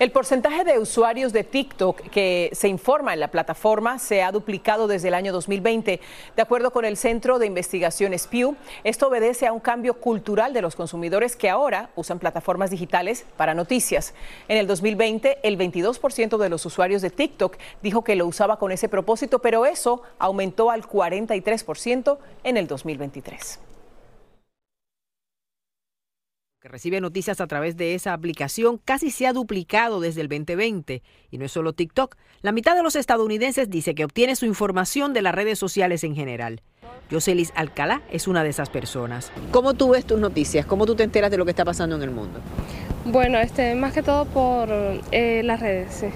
El 0.00 0.12
porcentaje 0.12 0.64
de 0.64 0.78
usuarios 0.78 1.34
de 1.34 1.44
TikTok 1.44 2.00
que 2.08 2.48
se 2.54 2.68
informa 2.68 3.12
en 3.12 3.20
la 3.20 3.28
plataforma 3.28 3.98
se 3.98 4.22
ha 4.22 4.32
duplicado 4.32 4.88
desde 4.88 5.08
el 5.08 5.14
año 5.14 5.30
2020. 5.30 6.00
De 6.34 6.42
acuerdo 6.42 6.70
con 6.70 6.86
el 6.86 6.96
Centro 6.96 7.38
de 7.38 7.44
Investigaciones 7.44 8.26
Pew, 8.26 8.56
esto 8.82 9.08
obedece 9.08 9.46
a 9.46 9.52
un 9.52 9.60
cambio 9.60 10.00
cultural 10.00 10.54
de 10.54 10.62
los 10.62 10.74
consumidores 10.74 11.36
que 11.36 11.50
ahora 11.50 11.90
usan 11.96 12.18
plataformas 12.18 12.70
digitales 12.70 13.26
para 13.36 13.52
noticias. 13.52 14.14
En 14.48 14.56
el 14.56 14.66
2020, 14.66 15.40
el 15.42 15.58
22% 15.58 16.38
de 16.38 16.48
los 16.48 16.64
usuarios 16.64 17.02
de 17.02 17.10
TikTok 17.10 17.58
dijo 17.82 18.02
que 18.02 18.16
lo 18.16 18.26
usaba 18.26 18.58
con 18.58 18.72
ese 18.72 18.88
propósito, 18.88 19.40
pero 19.40 19.66
eso 19.66 20.00
aumentó 20.18 20.70
al 20.70 20.84
43% 20.84 22.16
en 22.44 22.56
el 22.56 22.66
2023 22.66 23.69
que 26.60 26.68
recibe 26.68 27.00
noticias 27.00 27.40
a 27.40 27.46
través 27.46 27.78
de 27.78 27.94
esa 27.94 28.12
aplicación 28.12 28.76
casi 28.76 29.10
se 29.10 29.26
ha 29.26 29.32
duplicado 29.32 29.98
desde 29.98 30.20
el 30.20 30.28
2020. 30.28 31.02
Y 31.30 31.38
no 31.38 31.46
es 31.46 31.52
solo 31.52 31.72
TikTok. 31.72 32.16
La 32.42 32.52
mitad 32.52 32.76
de 32.76 32.82
los 32.82 32.96
estadounidenses 32.96 33.70
dice 33.70 33.94
que 33.94 34.04
obtiene 34.04 34.36
su 34.36 34.44
información 34.44 35.14
de 35.14 35.22
las 35.22 35.34
redes 35.34 35.58
sociales 35.58 36.04
en 36.04 36.14
general. 36.14 36.60
Joselis 37.10 37.50
Alcalá 37.56 38.02
es 38.10 38.28
una 38.28 38.44
de 38.44 38.50
esas 38.50 38.68
personas. 38.68 39.32
¿Cómo 39.52 39.72
tú 39.72 39.88
ves 39.88 40.04
tus 40.04 40.20
noticias? 40.20 40.66
¿Cómo 40.66 40.84
tú 40.84 40.94
te 40.96 41.02
enteras 41.02 41.30
de 41.30 41.38
lo 41.38 41.46
que 41.46 41.52
está 41.52 41.64
pasando 41.64 41.96
en 41.96 42.02
el 42.02 42.10
mundo? 42.10 42.40
Bueno, 43.06 43.38
este, 43.38 43.74
más 43.74 43.94
que 43.94 44.02
todo 44.02 44.26
por 44.26 44.68
eh, 45.12 45.40
las 45.42 45.60
redes, 45.60 45.94
sí 45.94 46.06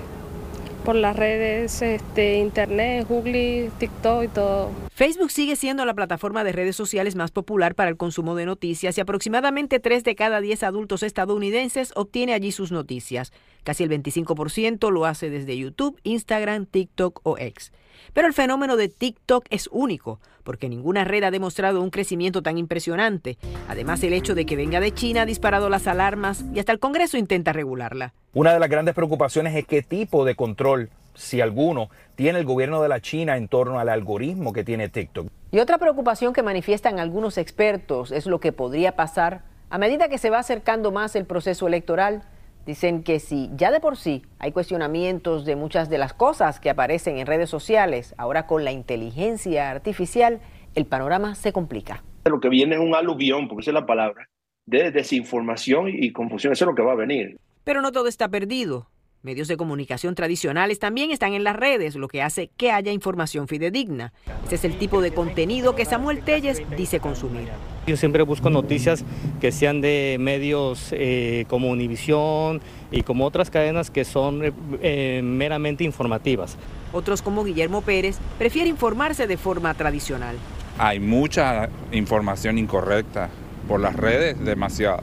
por 0.85 0.97
las 0.97 1.17
redes, 1.17 1.81
este, 1.81 2.37
internet, 2.37 3.07
Google, 3.09 3.71
TikTok 3.79 4.25
y 4.25 4.29
todo. 4.29 4.71
Facebook 4.95 5.33
sigue 5.33 5.57
siendo 5.57 5.85
la 5.85 5.95
plataforma 5.95 6.45
de 6.45 6.53
redes 6.53 6.77
sociales 6.77 7.17
más 7.17 7.33
popular 7.33 7.75
para 7.75 7.91
el 7.91 7.97
consumo 7.97 8.37
de 8.37 8.47
noticias 8.47 8.97
y 8.97 9.01
aproximadamente 9.01 9.81
3 9.81 10.05
de 10.05 10.15
cada 10.15 10.41
10 10.41 10.63
adultos 10.63 11.03
estadounidenses 11.03 11.91
obtiene 11.97 12.33
allí 12.33 12.53
sus 12.53 12.71
noticias. 12.71 13.33
Casi 13.65 13.83
el 13.83 13.91
25% 13.91 14.93
lo 14.93 15.05
hace 15.05 15.31
desde 15.31 15.59
YouTube, 15.59 15.99
Instagram, 16.05 16.67
TikTok 16.67 17.23
o 17.25 17.37
X. 17.39 17.73
Pero 18.13 18.29
el 18.29 18.35
fenómeno 18.35 18.77
de 18.77 18.89
TikTok 18.89 19.47
es 19.51 19.69
único, 19.73 20.21
porque 20.45 20.69
ninguna 20.69 21.03
red 21.03 21.25
ha 21.25 21.33
demostrado 21.33 21.83
un 21.83 21.91
crecimiento 21.91 22.41
tan 22.43 22.57
impresionante. 22.57 23.37
Además, 23.67 24.01
el 24.05 24.13
hecho 24.13 24.37
de 24.37 24.47
que 24.47 24.55
venga 24.55 24.79
de 24.79 24.95
China 24.95 25.23
ha 25.23 25.27
disparado 25.27 25.71
las 25.71 25.89
alarmas 25.89 26.45
y 26.55 26.61
hasta 26.61 26.71
el 26.71 26.79
Congreso 26.79 27.19
intenta 27.19 27.53
regularla. 27.53 28.15
Una 28.33 28.53
de 28.53 28.61
las 28.61 28.71
grandes 28.71 28.95
preocupaciones 28.95 29.57
es 29.57 29.67
qué 29.67 29.83
tipo 29.83 30.25
de 30.25 30.37
control, 30.37 30.91
si 31.15 31.41
alguno, 31.41 31.91
tiene 32.15 32.39
el 32.39 32.45
gobierno 32.45 32.83
de 32.83 32.89
la 32.89 33.01
China 33.01 33.37
en 33.37 33.49
torno 33.49 33.79
al 33.79 33.89
algoritmo 33.89 34.53
que 34.53 34.65
tiene 34.65 34.89
TikTok. 34.89 35.29
Y 35.51 35.59
otra 35.59 35.79
preocupación 35.79 36.33
que 36.33 36.43
manifiestan 36.43 36.99
algunos 36.99 37.39
expertos 37.39 38.13
es 38.13 38.27
lo 38.27 38.41
que 38.41 38.53
podría 38.53 38.97
pasar 38.97 39.43
a 39.71 39.79
medida 39.79 40.09
que 40.09 40.19
se 40.19 40.31
va 40.31 40.39
acercando 40.39 40.93
más 40.93 41.17
el 41.17 41.25
proceso 41.25 41.67
electoral 41.67 42.23
Dicen 42.67 43.03
que 43.03 43.21
si 43.21 43.51
ya 43.57 43.71
de 43.71 43.81
por 43.81 43.99
sí 43.99 44.23
hay 44.39 44.51
cuestionamientos 44.53 45.45
de 45.45 45.55
muchas 45.55 45.91
de 45.91 45.99
las 45.99 46.15
cosas 46.15 46.61
que 46.61 46.71
aparecen 46.71 47.19
en 47.19 47.27
redes 47.27 47.51
sociales, 47.51 48.15
ahora 48.17 48.47
con 48.47 48.65
la 48.65 48.73
inteligencia 48.73 49.71
artificial, 49.71 50.41
el 50.75 50.87
panorama 50.87 51.35
se 51.35 51.53
complica. 51.53 52.03
Lo 52.25 52.41
que 52.41 52.49
viene 52.49 52.77
es 52.77 52.81
un 52.81 52.95
aluvión, 52.95 53.49
porque 53.49 53.63
esa 53.63 53.71
es 53.73 53.75
la 53.75 53.85
palabra, 53.85 54.31
de 54.65 54.91
desinformación 54.91 55.89
y 55.91 56.11
confusión. 56.13 56.55
Eso 56.55 56.65
es 56.65 56.69
lo 56.69 56.75
que 56.75 56.83
va 56.83 56.93
a 56.93 56.97
venir. 56.97 57.37
Pero 57.65 57.83
no 57.83 57.93
todo 57.93 58.09
está 58.09 58.29
perdido. 58.29 58.89
Medios 59.25 59.49
de 59.49 59.57
comunicación 59.57 60.15
tradicionales 60.15 60.79
también 60.79 61.11
están 61.11 61.33
en 61.33 61.45
las 61.45 61.57
redes, 61.57 61.97
lo 61.97 62.09
que 62.09 62.21
hace 62.21 62.51
que 62.59 62.71
haya 62.71 62.93
información 62.93 63.49
fidedigna. 63.49 64.13
Ese 64.45 64.57
es 64.57 64.65
el 64.67 64.77
tipo 64.77 65.01
de 65.01 65.15
contenido 65.15 65.75
que 65.75 65.87
Samuel 65.87 66.21
Telles 66.21 66.61
dice 66.77 67.01
consumir. 67.01 67.49
Yo 67.87 67.97
siempre 67.97 68.23
busco 68.23 68.51
noticias 68.51 69.03
que 69.41 69.51
sean 69.51 69.81
de 69.81 70.19
medios 70.21 70.91
eh, 70.93 71.47
como 71.49 71.71
Univisión 71.71 72.61
y 72.91 73.01
como 73.01 73.25
otras 73.25 73.49
cadenas 73.49 73.91
que 73.91 74.05
son 74.05 74.43
eh, 74.83 75.23
meramente 75.25 75.85
informativas. 75.85 76.59
Otros 76.93 77.23
como 77.23 77.45
Guillermo 77.45 77.81
Pérez 77.81 78.19
prefieren 78.37 78.73
informarse 78.73 79.27
de 79.27 79.39
forma 79.39 79.73
tradicional. 79.73 80.37
Hay 80.77 81.01
mucha 81.01 81.71
información 81.93 82.59
incorrecta 82.59 83.31
por 83.67 83.81
las 83.81 83.97
redes, 83.97 84.39
demasiada. 84.45 85.03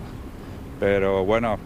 Pero 0.79 1.25
bueno, 1.25 1.57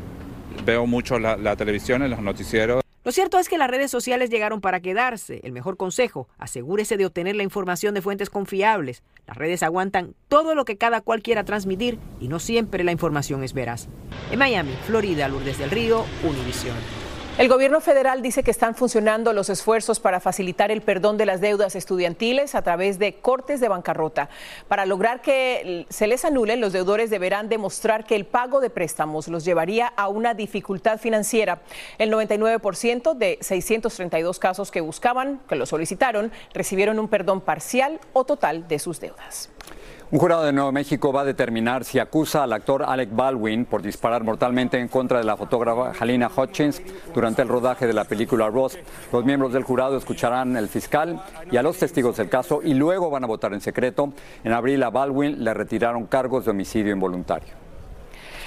veo 0.64 0.86
mucho 0.86 1.20
la, 1.20 1.56
televisión, 1.56 2.04
en 2.04 2.12
los 2.12 2.22
noticieros. 2.22 2.82
Lo 3.04 3.12
cierto 3.12 3.38
es 3.38 3.50
que 3.50 3.60
las 3.60 3.70
redes 3.70 3.92
sociales 3.92 4.32
llegaron 4.32 4.62
para 4.62 4.80
quedarse. 4.80 5.40
El 5.44 5.52
mejor 5.52 5.78
consejo, 5.78 6.28
asegúrese 6.40 6.98
de 6.98 7.06
obtener 7.06 7.36
la 7.36 7.44
información 7.44 7.94
de 7.94 8.02
fuentes 8.02 8.32
confiables. 8.32 9.04
Las 9.28 9.38
redes 9.38 9.62
aguantan 9.62 10.16
todo 10.28 10.56
lo 10.56 10.66
que 10.66 10.78
cada 10.78 11.02
cual 11.02 11.22
quiera 11.22 11.44
transmitir 11.44 12.00
y 12.20 12.30
no 12.30 12.40
siempre 12.40 12.84
la 12.84 12.92
información 12.92 13.44
es 13.44 13.54
veraz. 13.54 13.88
En 14.32 14.40
Miami, 14.40 14.74
Florida, 14.88 15.28
Lourdes 15.28 15.60
del 15.60 15.70
Río, 15.70 16.04
Univisión. 16.24 17.05
El 17.38 17.50
gobierno 17.50 17.82
federal 17.82 18.22
dice 18.22 18.44
que 18.44 18.52
están 18.52 18.76
funcionando 18.76 19.34
los 19.34 19.50
esfuerzos 19.50 20.00
para 20.00 20.22
facilitar 20.22 20.72
el 20.72 20.82
perdón 20.82 21.18
de 21.18 21.26
las 21.26 21.42
deudas 21.42 21.76
estudiantiles 21.76 22.56
a 22.56 22.62
través 22.62 22.98
de 22.98 23.16
cortes 23.16 23.60
de 23.60 23.68
bancarrota. 23.68 24.30
Para 24.70 24.86
lograr 24.86 25.22
que 25.22 25.86
se 25.90 26.08
les 26.08 26.24
anulen, 26.24 26.62
los 26.62 26.72
deudores 26.72 27.10
deberán 27.10 27.50
demostrar 27.50 28.06
que 28.06 28.16
el 28.16 28.26
pago 28.26 28.62
de 28.62 28.70
préstamos 28.70 29.28
los 29.28 29.44
llevaría 29.44 29.88
a 29.98 30.08
una 30.08 30.34
dificultad 30.34 30.98
financiera. 30.98 31.62
El 31.98 32.10
99% 32.10 33.14
de 33.16 33.38
632 33.42 34.40
casos 34.40 34.72
que 34.72 34.80
buscaban, 34.80 35.42
que 35.50 35.58
lo 35.58 35.66
solicitaron, 35.66 36.32
recibieron 36.54 37.00
un 37.00 37.10
perdón 37.10 37.42
parcial 37.42 38.00
o 38.14 38.24
total 38.24 38.66
de 38.70 38.80
sus 38.80 39.02
deudas. 39.02 39.50
Un 40.12 40.20
jurado 40.20 40.44
de 40.44 40.54
Nuevo 40.54 40.72
México 40.72 41.12
va 41.12 41.22
a 41.22 41.26
determinar 41.26 41.84
si 41.84 41.98
acusa 41.98 42.44
al 42.44 42.54
actor 42.54 42.84
Alec 42.84 43.10
Baldwin 43.12 43.66
por 43.66 43.82
disparar 43.82 44.24
mortalmente 44.24 44.80
en 44.80 44.88
contra 44.88 45.18
de 45.18 45.24
la 45.24 45.36
fotógrafa 45.36 45.94
Halina 46.00 46.30
Hutchins 46.30 46.80
durante 47.12 47.42
el 47.42 47.48
rodaje 47.48 47.88
de 47.88 47.94
la 47.94 48.04
película 48.04 48.48
Ross. 48.48 48.78
Los 49.12 49.26
miembros 49.26 49.52
del 49.52 49.64
jurado 49.64 49.98
escucharán 49.98 50.56
al 50.58 50.68
fiscal 50.68 51.24
y 51.50 51.58
a 51.58 51.64
los 51.64 51.80
testigos 51.80 52.18
del 52.18 52.30
caso 52.30 52.62
y 52.64 52.76
luego 52.76 53.10
van 53.10 53.24
a 53.24 53.28
votar 53.28 53.54
en 53.54 53.62
secreto. 53.62 54.14
En 54.44 54.54
abril 54.54 54.84
a 54.84 54.92
Baldwin 54.92 55.44
le 55.44 55.56
retiraron 55.56 56.06
cargos 56.06 56.46
de 56.46 56.52
homicidio 56.52 56.94
involuntario. 56.94 57.65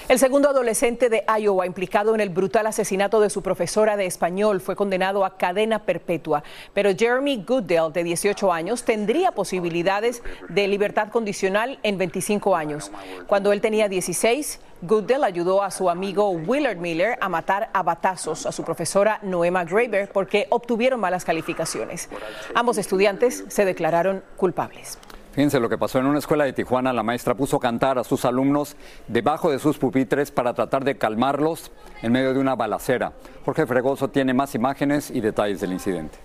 El 0.08 0.18
segundo 0.18 0.48
adolescente 0.48 1.10
de 1.10 1.22
Iowa 1.38 1.66
implicado 1.66 2.14
en 2.14 2.22
el 2.22 2.30
brutal 2.30 2.66
asesinato 2.66 3.20
de 3.20 3.28
su 3.28 3.42
profesora 3.42 3.94
de 3.98 4.06
español 4.06 4.62
fue 4.62 4.74
condenado 4.74 5.22
a 5.22 5.36
cadena 5.36 5.80
perpetua, 5.80 6.42
pero 6.72 6.96
Jeremy 6.96 7.44
Goodell, 7.46 7.92
de 7.92 8.04
18 8.04 8.50
años, 8.50 8.84
tendría 8.84 9.32
posibilidades 9.32 10.22
de 10.48 10.66
libertad 10.66 11.10
condicional 11.10 11.78
en 11.82 11.98
25 11.98 12.56
años. 12.56 12.90
Cuando 13.26 13.52
él 13.52 13.60
tenía 13.60 13.86
16, 13.90 14.60
Goodell 14.80 15.24
ayudó 15.24 15.62
a 15.62 15.70
su 15.70 15.90
amigo 15.90 16.30
Willard 16.30 16.78
Miller 16.78 17.18
a 17.20 17.28
matar 17.28 17.68
a 17.74 17.82
batazos 17.82 18.46
a 18.46 18.52
su 18.52 18.64
profesora 18.64 19.18
Noema 19.20 19.66
Graber 19.66 20.10
porque 20.10 20.46
obtuvieron 20.48 21.00
malas 21.00 21.26
calificaciones. 21.26 22.08
Ambos 22.54 22.78
estudiantes 22.78 23.44
se 23.48 23.66
declararon 23.66 24.24
culpables. 24.38 24.98
Fíjense 25.32 25.60
lo 25.60 25.68
que 25.68 25.78
pasó 25.78 25.98
en 25.98 26.06
una 26.06 26.18
escuela 26.18 26.44
de 26.44 26.52
Tijuana. 26.52 26.92
La 26.92 27.02
maestra 27.02 27.34
puso 27.34 27.56
a 27.56 27.60
cantar 27.60 27.98
a 27.98 28.04
sus 28.04 28.24
alumnos 28.24 28.76
debajo 29.06 29.50
de 29.50 29.58
sus 29.58 29.78
pupitres 29.78 30.30
para 30.30 30.54
tratar 30.54 30.84
de 30.84 30.96
calmarlos 30.96 31.70
en 32.02 32.12
medio 32.12 32.34
de 32.34 32.40
una 32.40 32.56
balacera. 32.56 33.12
Jorge 33.44 33.66
Fregoso 33.66 34.08
tiene 34.08 34.34
más 34.34 34.54
imágenes 34.54 35.10
y 35.10 35.20
detalles 35.20 35.60
del 35.60 35.72
incidente. 35.72 36.18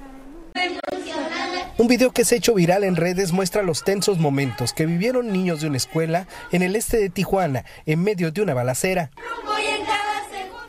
Un 1.77 1.87
video 1.87 2.11
que 2.11 2.23
se 2.23 2.35
ha 2.35 2.37
hecho 2.37 2.53
viral 2.53 2.83
en 2.83 2.95
redes 2.95 3.31
muestra 3.31 3.63
los 3.63 3.83
tensos 3.83 4.19
momentos 4.19 4.73
que 4.73 4.85
vivieron 4.85 5.33
niños 5.33 5.61
de 5.61 5.67
una 5.67 5.77
escuela 5.77 6.27
en 6.51 6.61
el 6.61 6.75
este 6.75 6.97
de 6.97 7.09
Tijuana 7.09 7.65
en 7.85 8.03
medio 8.03 8.31
de 8.31 8.41
una 8.41 8.53
balacera. 8.53 9.09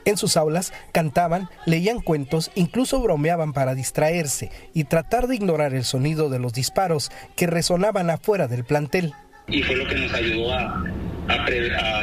En 0.04 0.16
sus 0.16 0.36
aulas 0.36 0.72
cantaban, 0.92 1.48
leían 1.66 2.00
cuentos, 2.00 2.50
incluso 2.54 3.00
bromeaban 3.00 3.52
para 3.52 3.74
distraerse 3.74 4.50
y 4.74 4.84
tratar 4.84 5.26
de 5.26 5.36
ignorar 5.36 5.74
el 5.74 5.84
sonido 5.84 6.28
de 6.28 6.38
los 6.38 6.52
disparos 6.52 7.10
que 7.36 7.46
resonaban 7.46 8.10
afuera 8.10 8.46
del 8.46 8.64
plantel. 8.64 9.14
Y 9.48 9.62
fue 9.62 9.76
lo 9.76 9.86
que 9.86 9.94
nos 9.96 10.12
ayudó 10.12 10.52
a, 10.52 10.84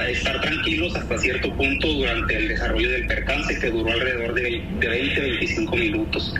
estar 0.10 0.42
tranquilos 0.42 0.96
hasta 0.96 1.18
cierto 1.18 1.56
punto 1.56 1.88
durante 1.88 2.38
el 2.38 2.48
desarrollo 2.50 2.90
del 2.90 3.08
percance 3.08 3.60
que 3.60 3.70
duró 3.70 3.92
alrededor 3.92 4.34
de, 4.34 4.64
de 4.80 5.40
20-25 5.40 5.80
minutos. 5.80 6.34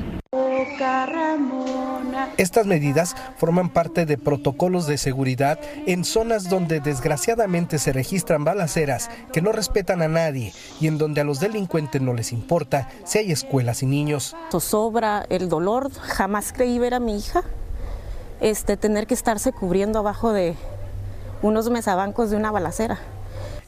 Estas 2.38 2.66
medidas 2.66 3.16
forman 3.38 3.70
parte 3.70 4.06
de 4.06 4.18
protocolos 4.18 4.88
de 4.88 4.98
seguridad 4.98 5.60
en 5.86 6.04
zonas 6.04 6.50
donde 6.50 6.80
desgraciadamente 6.80 7.80
se 7.80 7.94
registran 7.94 8.44
balaceras 8.44 9.10
que 9.34 9.42
no 9.42 9.52
respetan 9.52 10.02
a 10.02 10.08
nadie 10.08 10.54
y 10.80 10.88
en 10.88 10.98
donde 10.98 11.22
a 11.22 11.24
los 11.24 11.40
delincuentes 11.40 12.02
no 12.02 12.14
les 12.14 12.32
importa 12.32 12.90
si 13.04 13.20
hay 13.20 13.32
escuelas 13.32 13.84
y 13.84 13.86
niños. 13.86 14.36
Sobra 14.60 15.26
el 15.30 15.50
dolor, 15.50 15.92
jamás 15.92 16.54
creí 16.54 16.80
ver 16.80 16.94
a 16.94 17.00
mi 17.00 17.18
hija 17.18 17.44
este, 18.42 18.76
tener 18.76 19.08
que 19.08 19.14
estarse 19.14 19.52
cubriendo 19.54 20.00
abajo 20.00 20.34
de 20.34 20.56
unos 21.42 21.70
mesabancos 21.70 22.30
de 22.30 22.38
una 22.38 22.52
balacera. 22.52 23.00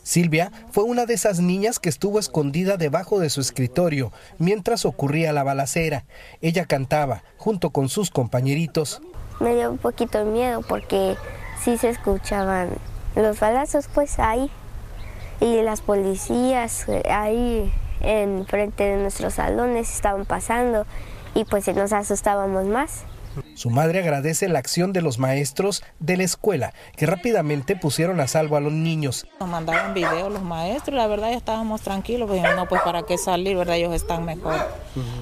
Silvia 0.03 0.51
fue 0.71 0.83
una 0.83 1.05
de 1.05 1.13
esas 1.13 1.39
niñas 1.39 1.79
que 1.79 1.89
estuvo 1.89 2.19
escondida 2.19 2.77
debajo 2.77 3.19
de 3.19 3.29
su 3.29 3.41
escritorio 3.41 4.11
mientras 4.37 4.85
ocurría 4.85 5.33
la 5.33 5.43
balacera. 5.43 6.03
Ella 6.41 6.65
cantaba 6.65 7.23
junto 7.37 7.71
con 7.71 7.89
sus 7.89 8.11
compañeritos. 8.11 9.01
Me 9.39 9.55
dio 9.55 9.71
un 9.71 9.77
poquito 9.77 10.19
de 10.19 10.25
miedo 10.25 10.61
porque 10.61 11.15
sí 11.63 11.77
se 11.77 11.89
escuchaban 11.89 12.69
los 13.15 13.39
balazos 13.39 13.87
pues 13.93 14.19
ahí 14.19 14.51
y 15.39 15.61
las 15.61 15.81
policías 15.81 16.87
eh, 16.87 17.03
ahí 17.09 17.73
en 18.01 18.45
frente 18.45 18.83
de 18.83 18.97
nuestros 18.97 19.35
salones, 19.35 19.93
estaban 19.93 20.25
pasando 20.25 20.85
y 21.33 21.45
pues 21.45 21.67
nos 21.73 21.93
asustábamos 21.93 22.65
más. 22.65 23.05
Su 23.55 23.69
madre 23.69 23.99
agradece 23.99 24.47
la 24.49 24.59
acción 24.59 24.93
de 24.93 25.01
los 25.01 25.19
maestros 25.19 25.83
de 25.99 26.17
la 26.17 26.23
escuela, 26.23 26.73
que 26.95 27.05
rápidamente 27.05 27.75
pusieron 27.75 28.19
a 28.19 28.27
salvo 28.27 28.55
a 28.55 28.59
los 28.59 28.73
niños. 28.73 29.25
Nos 29.39 29.49
mandaban 29.49 29.93
videos 29.93 30.31
los 30.31 30.43
maestros, 30.43 30.95
la 30.95 31.07
verdad 31.07 31.29
ya 31.31 31.37
estábamos 31.37 31.81
tranquilos, 31.81 32.29
pues 32.29 32.41
no, 32.55 32.67
pues 32.67 32.81
para 32.81 33.03
qué 33.03 33.17
salir, 33.17 33.57
¿verdad? 33.57 33.77
Ellos 33.77 33.93
están 33.93 34.25
mejor, 34.25 34.55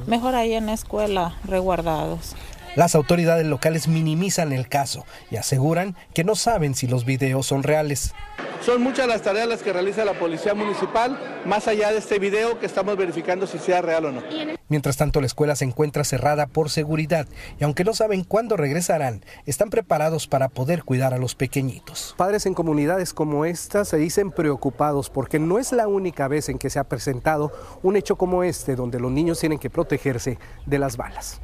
mejor 0.08 0.36
ahí 0.36 0.54
en 0.54 0.67
la 0.67 0.74
escuela, 0.74 1.36
resguardados. 1.43 2.36
Las 2.76 2.96
autoridades 2.96 3.46
locales 3.46 3.90
minimizan 3.90 4.54
el 4.54 4.70
caso 4.70 5.06
y 5.30 5.36
aseguran 5.36 5.98
que 6.14 6.24
no 6.24 6.36
saben 6.36 6.74
si 6.74 6.88
los 6.88 7.04
videos 7.04 7.46
son 7.46 7.64
reales. 7.64 8.14
Son 8.62 8.82
muchas 8.82 9.08
las 9.08 9.24
tareas 9.24 9.48
las 9.50 9.62
que 9.62 9.74
realiza 9.74 10.06
la 10.06 10.14
Policía 10.14 10.54
Municipal, 10.54 11.20
más 11.46 11.68
allá 11.68 11.92
de 11.92 11.98
este 11.98 12.18
video 12.18 12.60
que 12.60 12.66
estamos 12.66 12.96
verificando 12.96 13.46
si 13.46 13.58
sea 13.58 13.82
real 13.82 14.06
o 14.06 14.12
no. 14.14 14.22
Mientras 14.70 14.96
tanto, 14.96 15.20
la 15.20 15.26
escuela 15.26 15.58
se 15.58 15.66
encuentra 15.66 16.06
cerrada 16.06 16.48
por 16.48 16.70
seguridad 16.70 17.28
y 17.60 17.66
aunque 17.66 17.84
no 17.84 17.94
saben 17.94 18.24
cuándo 18.24 18.56
regresarán, 18.56 19.26
están 19.46 19.70
preparados 19.70 20.28
para 20.28 20.48
poder 20.48 20.84
cuidar 20.84 21.14
a 21.14 21.18
los 21.18 21.36
pequeñitos. 21.36 22.16
Padres 22.18 22.46
en 22.46 22.54
comunidades 22.54 23.14
como 23.14 23.44
esta 23.44 23.84
se 23.84 23.98
dicen 23.98 24.32
preocupados 24.32 25.10
porque 25.10 25.40
no 25.40 25.60
es 25.60 25.74
la 25.74 25.90
única 25.90 26.30
vez 26.30 26.48
en 26.48 26.58
que 26.58 26.70
se 26.70 26.80
ha 26.80 26.86
presentado 26.86 27.52
un 27.84 27.98
hecho 27.98 28.16
como 28.16 28.46
este 28.46 28.78
donde 28.78 29.02
los 29.02 29.12
niños 29.12 29.42
tienen 29.42 29.60
que 29.60 29.70
protegerse 29.70 30.40
de 30.66 30.80
las 30.80 30.96
balas. 30.96 31.42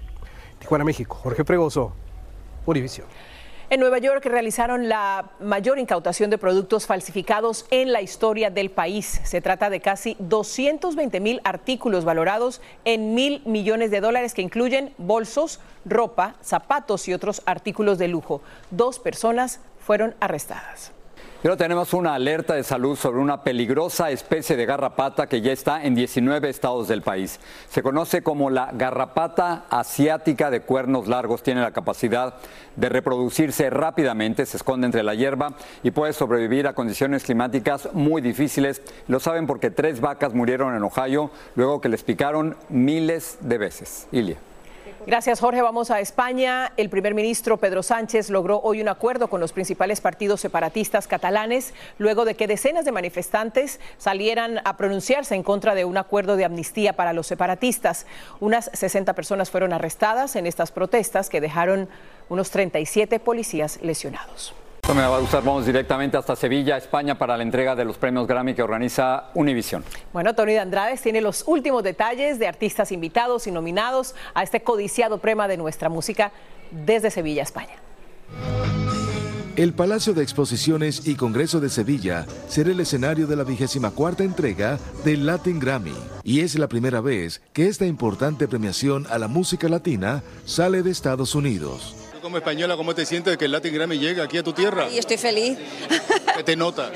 Tijuana, 0.59 0.83
México. 0.83 1.15
Jorge 1.21 1.43
Fregoso, 1.43 1.93
Univisión. 2.65 3.07
En 3.69 3.81
Nueva 3.81 3.97
York 3.97 4.25
realizaron 4.25 4.87
la 4.87 5.31
mayor 5.41 5.77
incautación 5.77 6.29
de 6.29 6.37
productos 6.37 6.85
falsificados 6.85 7.65
en 7.69 7.91
la 7.91 8.01
historia 8.01 8.49
del 8.49 8.71
país. 8.71 9.19
Se 9.25 9.41
trata 9.41 9.69
de 9.69 9.81
casi 9.81 10.15
220 10.19 11.19
mil 11.19 11.41
artículos 11.43 12.05
valorados 12.05 12.61
en 12.85 13.13
mil 13.13 13.41
millones 13.45 13.91
de 13.91 13.99
dólares 13.99 14.33
que 14.33 14.41
incluyen 14.41 14.93
bolsos, 14.97 15.59
ropa, 15.83 16.35
zapatos 16.41 17.09
y 17.09 17.13
otros 17.13 17.41
artículos 17.45 17.97
de 17.97 18.07
lujo. 18.07 18.41
Dos 18.71 18.99
personas 18.99 19.59
fueron 19.79 20.15
arrestadas. 20.21 20.93
Ahora 21.47 21.55
tenemos 21.55 21.93
una 21.93 22.13
alerta 22.13 22.55
de 22.55 22.63
salud 22.65 22.97
sobre 22.97 23.21
una 23.21 23.41
peligrosa 23.41 24.11
especie 24.11 24.57
de 24.57 24.65
garrapata 24.65 25.27
que 25.27 25.39
ya 25.39 25.53
está 25.53 25.85
en 25.85 25.95
19 25.95 26.49
estados 26.49 26.89
del 26.89 27.03
país. 27.03 27.39
Se 27.69 27.81
conoce 27.81 28.21
como 28.21 28.49
la 28.49 28.71
garrapata 28.73 29.63
asiática 29.69 30.51
de 30.51 30.59
cuernos 30.59 31.07
largos. 31.07 31.43
Tiene 31.43 31.61
la 31.61 31.71
capacidad 31.71 32.33
de 32.75 32.89
reproducirse 32.89 33.69
rápidamente, 33.69 34.45
se 34.45 34.57
esconde 34.57 34.87
entre 34.87 35.03
la 35.03 35.15
hierba 35.15 35.53
y 35.83 35.91
puede 35.91 36.11
sobrevivir 36.11 36.67
a 36.67 36.73
condiciones 36.73 37.23
climáticas 37.23 37.93
muy 37.93 38.21
difíciles. 38.21 38.81
Lo 39.07 39.21
saben 39.21 39.47
porque 39.47 39.71
tres 39.71 40.01
vacas 40.01 40.33
murieron 40.33 40.75
en 40.75 40.83
Ohio 40.83 41.31
luego 41.55 41.79
que 41.79 41.87
les 41.87 42.03
picaron 42.03 42.57
miles 42.67 43.37
de 43.39 43.57
veces. 43.57 44.09
Ilia. 44.11 44.35
Gracias, 45.07 45.39
Jorge. 45.39 45.61
Vamos 45.61 45.89
a 45.89 46.01
España. 46.01 46.73
El 46.75 46.89
primer 46.89 47.13
ministro 47.13 47.55
Pedro 47.55 47.81
Sánchez 47.81 48.29
logró 48.29 48.59
hoy 48.59 48.81
un 48.81 48.89
acuerdo 48.89 49.29
con 49.29 49.39
los 49.39 49.53
principales 49.53 50.01
partidos 50.01 50.41
separatistas 50.41 51.07
catalanes 51.07 51.73
luego 51.97 52.25
de 52.25 52.35
que 52.35 52.45
decenas 52.45 52.83
de 52.83 52.91
manifestantes 52.91 53.79
salieran 53.97 54.59
a 54.65 54.75
pronunciarse 54.75 55.33
en 55.33 55.43
contra 55.43 55.75
de 55.75 55.85
un 55.85 55.95
acuerdo 55.95 56.35
de 56.35 56.43
amnistía 56.43 56.91
para 56.91 57.13
los 57.13 57.25
separatistas. 57.25 58.05
Unas 58.41 58.69
60 58.73 59.13
personas 59.13 59.49
fueron 59.49 59.71
arrestadas 59.71 60.35
en 60.35 60.45
estas 60.45 60.73
protestas 60.73 61.29
que 61.29 61.39
dejaron 61.39 61.87
unos 62.27 62.51
37 62.51 63.21
policías 63.21 63.79
lesionados. 63.81 64.53
Me 64.95 65.01
va 65.01 65.17
a 65.17 65.19
gustar, 65.19 65.43
vamos 65.43 65.65
directamente 65.65 66.15
hasta 66.15 66.35
Sevilla, 66.35 66.77
España, 66.77 67.17
para 67.17 67.35
la 67.35 67.43
entrega 67.43 67.75
de 67.75 67.83
los 67.83 67.97
premios 67.97 68.25
Grammy 68.25 68.55
que 68.55 68.63
organiza 68.63 69.25
Univision. 69.35 69.83
Bueno, 70.13 70.33
Tony 70.33 70.53
de 70.53 70.59
Andrades 70.59 71.01
tiene 71.01 71.19
los 71.19 71.43
últimos 71.45 71.83
detalles 71.83 72.39
de 72.39 72.47
artistas 72.47 72.91
invitados 72.91 73.47
y 73.47 73.51
nominados 73.51 74.15
a 74.33 74.43
este 74.43 74.61
codiciado 74.61 75.19
premio 75.19 75.47
de 75.47 75.57
nuestra 75.57 75.89
música 75.89 76.31
desde 76.71 77.11
Sevilla, 77.11 77.43
España. 77.43 77.75
El 79.57 79.73
Palacio 79.73 80.13
de 80.13 80.23
Exposiciones 80.23 81.05
y 81.07 81.15
Congreso 81.15 81.59
de 81.59 81.69
Sevilla 81.69 82.25
será 82.47 82.71
el 82.71 82.79
escenario 82.79 83.27
de 83.27 83.35
la 83.35 83.43
vigésima 83.43 83.91
cuarta 83.91 84.23
entrega 84.23 84.79
del 85.03 85.25
Latin 85.25 85.59
Grammy 85.59 85.95
y 86.23 86.41
es 86.41 86.57
la 86.57 86.67
primera 86.67 87.01
vez 87.01 87.41
que 87.53 87.67
esta 87.67 87.85
importante 87.85 88.47
premiación 88.47 89.05
a 89.09 89.17
la 89.17 89.27
música 89.27 89.67
latina 89.67 90.23
sale 90.45 90.81
de 90.81 90.91
Estados 90.91 91.35
Unidos. 91.35 92.06
Como 92.21 92.37
española, 92.37 92.75
¿cómo 92.75 92.95
te 92.95 93.05
sientes 93.05 93.31
de 93.31 93.37
que 93.37 93.45
el 93.45 93.51
Latin 93.51 93.73
Grammy 93.73 93.99
llega 93.99 94.23
aquí 94.23 94.37
a 94.37 94.43
tu 94.43 94.53
tierra? 94.53 94.89
Y 94.89 94.97
estoy 94.97 95.17
feliz. 95.17 95.57
¿Qué 96.35 96.43
te 96.43 96.55
nota? 96.55 96.91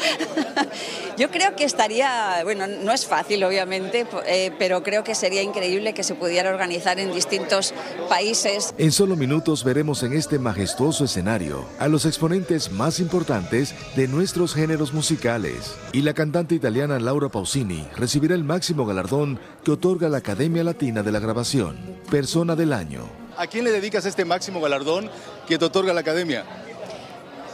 Yo 1.18 1.30
creo 1.30 1.56
que 1.56 1.64
estaría, 1.64 2.42
bueno, 2.44 2.66
no 2.68 2.92
es 2.92 3.06
fácil 3.06 3.44
obviamente, 3.44 4.08
eh, 4.26 4.52
pero 4.58 4.82
creo 4.82 5.04
que 5.04 5.14
sería 5.14 5.44
increíble 5.44 5.94
que 5.94 6.04
se 6.04 6.16
pudiera 6.16 6.50
organizar 6.50 7.00
en 7.00 7.14
distintos 7.14 7.74
países. 8.10 8.74
En 8.78 8.92
solo 8.92 9.16
minutos 9.16 9.64
veremos 9.64 10.04
en 10.04 10.14
este 10.14 10.40
majestuoso 10.40 11.06
escenario 11.06 11.66
a 11.80 11.88
los 11.88 12.06
exponentes 12.06 12.72
más 12.72 13.00
importantes 13.00 13.76
de 13.96 14.08
nuestros 14.08 14.56
géneros 14.56 14.94
musicales. 14.94 15.76
Y 15.92 16.02
la 16.02 16.14
cantante 16.14 16.56
italiana 16.56 17.00
Laura 17.00 17.30
Pausini 17.30 17.86
recibirá 17.96 18.36
el 18.36 18.44
máximo 18.44 18.86
galardón 18.86 19.40
que 19.64 19.72
otorga 19.72 20.10
la 20.10 20.18
Academia 20.18 20.64
Latina 20.64 21.04
de 21.04 21.12
la 21.12 21.20
Grabación, 21.20 21.78
Persona 22.10 22.56
del 22.56 22.74
Año. 22.74 23.21
¿A 23.42 23.48
quién 23.48 23.64
le 23.64 23.72
dedicas 23.72 24.06
este 24.06 24.24
máximo 24.24 24.62
galardón 24.62 25.10
que 25.48 25.58
te 25.58 25.66
otorga 25.66 25.92
la 25.96 26.02
Academia? 26.02 26.46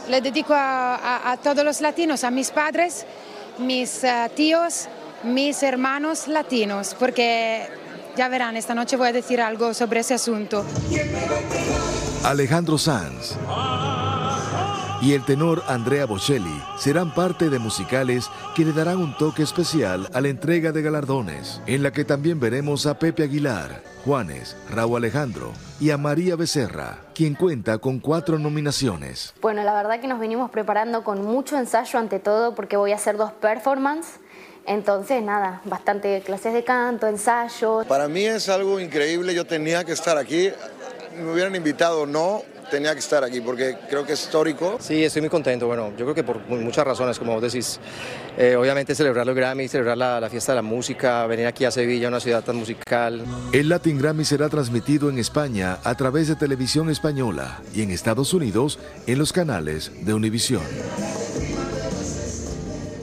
Le 0.06 0.20
dedico 0.20 0.52
a, 0.52 0.96
a, 0.96 1.32
a 1.32 1.36
todos 1.38 1.64
los 1.64 1.80
latinos, 1.80 2.24
a 2.24 2.30
mis 2.30 2.50
padres, 2.50 3.06
mis 3.56 4.04
uh, 4.04 4.28
tíos, 4.36 4.86
mis 5.22 5.62
hermanos 5.62 6.28
latinos, 6.28 6.94
porque 6.98 7.70
ya 8.18 8.28
verán, 8.28 8.58
esta 8.58 8.74
noche 8.74 8.98
voy 8.98 9.08
a 9.08 9.12
decir 9.12 9.40
algo 9.40 9.72
sobre 9.72 10.00
ese 10.00 10.12
asunto. 10.12 10.62
Alejandro 12.22 12.76
Sanz 12.76 13.38
y 15.00 15.12
el 15.12 15.24
tenor 15.24 15.62
Andrea 15.68 16.06
Bocelli 16.06 16.62
serán 16.76 17.14
parte 17.14 17.50
de 17.50 17.58
musicales 17.58 18.30
que 18.54 18.64
le 18.64 18.72
darán 18.72 18.98
un 18.98 19.16
toque 19.16 19.42
especial 19.42 20.08
a 20.12 20.20
la 20.20 20.28
entrega 20.28 20.72
de 20.72 20.82
galardones, 20.82 21.60
en 21.66 21.82
la 21.82 21.92
que 21.92 22.04
también 22.04 22.40
veremos 22.40 22.86
a 22.86 22.98
Pepe 22.98 23.22
Aguilar, 23.22 23.82
Juanes, 24.04 24.56
Raúl 24.70 24.96
Alejandro 24.98 25.52
y 25.80 25.90
a 25.90 25.98
María 25.98 26.34
Becerra, 26.36 26.98
quien 27.14 27.34
cuenta 27.34 27.78
con 27.78 28.00
cuatro 28.00 28.38
nominaciones. 28.38 29.34
Bueno, 29.40 29.62
la 29.62 29.74
verdad 29.74 30.00
que 30.00 30.08
nos 30.08 30.18
venimos 30.18 30.50
preparando 30.50 31.04
con 31.04 31.24
mucho 31.24 31.56
ensayo 31.56 31.98
ante 31.98 32.18
todo 32.18 32.54
porque 32.54 32.76
voy 32.76 32.92
a 32.92 32.96
hacer 32.96 33.16
dos 33.16 33.32
performances. 33.32 34.20
Entonces, 34.66 35.22
nada, 35.22 35.62
bastante 35.64 36.20
clases 36.20 36.52
de 36.52 36.62
canto, 36.62 37.06
ensayo. 37.06 37.84
Para 37.88 38.06
mí 38.06 38.24
es 38.24 38.50
algo 38.50 38.78
increíble, 38.80 39.34
yo 39.34 39.46
tenía 39.46 39.82
que 39.82 39.92
estar 39.92 40.18
aquí, 40.18 40.50
me 41.16 41.32
hubieran 41.32 41.54
invitado 41.56 42.02
o 42.02 42.06
no, 42.06 42.42
tenía 42.70 42.92
que 42.92 43.00
estar 43.00 43.24
aquí 43.24 43.40
porque 43.40 43.76
creo 43.88 44.04
que 44.04 44.12
es 44.12 44.22
histórico. 44.22 44.78
Sí, 44.80 45.04
estoy 45.04 45.22
muy 45.22 45.28
contento. 45.28 45.66
Bueno, 45.66 45.90
yo 45.96 46.04
creo 46.04 46.14
que 46.14 46.24
por 46.24 46.46
muchas 46.48 46.86
razones, 46.86 47.18
como 47.18 47.34
vos 47.34 47.42
decís, 47.42 47.80
eh, 48.36 48.56
obviamente 48.56 48.94
celebrar 48.94 49.26
los 49.26 49.34
Grammy, 49.34 49.68
celebrar 49.68 49.96
la, 49.96 50.20
la, 50.20 50.30
fiesta 50.30 50.52
de 50.52 50.56
la 50.56 50.62
música, 50.62 51.26
venir 51.26 51.46
aquí 51.46 51.64
a 51.64 51.70
Sevilla, 51.70 52.08
una 52.08 52.20
ciudad 52.20 52.42
tan 52.42 52.56
musical. 52.56 53.24
El 53.52 53.68
Latin 53.68 53.98
Grammy 53.98 54.24
será 54.24 54.48
transmitido 54.48 55.10
en 55.10 55.18
España 55.18 55.78
a 55.84 55.94
través 55.94 56.28
de 56.28 56.36
televisión 56.36 56.90
española 56.90 57.60
y 57.74 57.82
en 57.82 57.90
Estados 57.90 58.34
Unidos 58.34 58.78
en 59.06 59.18
los 59.18 59.32
canales 59.32 59.92
de 60.04 60.14
Univisión. 60.14 60.62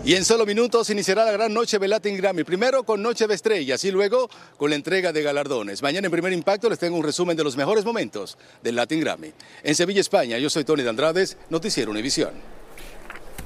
Y 0.06 0.14
en 0.14 0.24
solo 0.24 0.46
minutos 0.46 0.88
iniciará 0.92 1.26
la 1.26 1.32
gran 1.32 1.52
noche 1.52 1.80
de 1.80 1.88
Latin 1.88 2.16
Grammy. 2.16 2.44
Primero 2.44 2.84
con 2.84 3.02
Noche 3.02 3.26
de 3.26 3.34
Estrellas 3.34 3.84
y 3.86 3.92
luego 3.92 4.30
con 4.56 4.70
la 4.70 4.76
entrega 4.76 5.12
de 5.12 5.24
galardones. 5.24 5.82
Mañana 5.82 6.06
en 6.06 6.12
Primer 6.12 6.32
Impacto 6.32 6.70
les 6.70 6.78
tengo 6.78 6.96
un 6.96 7.04
resumen 7.04 7.36
de 7.36 7.44
los 7.44 7.58
mejores 7.58 7.84
momentos 7.86 8.38
del 8.62 8.76
Latin 8.76 9.00
Grammy. 9.00 9.34
En 9.64 9.74
Sevilla, 9.74 10.02
España, 10.02 10.38
yo 10.38 10.52
soy 10.52 10.64
Tony 10.64 10.84
de 10.84 10.90
Andrades, 10.92 11.38
Noticiero 11.50 11.90
Univisión. 11.90 12.34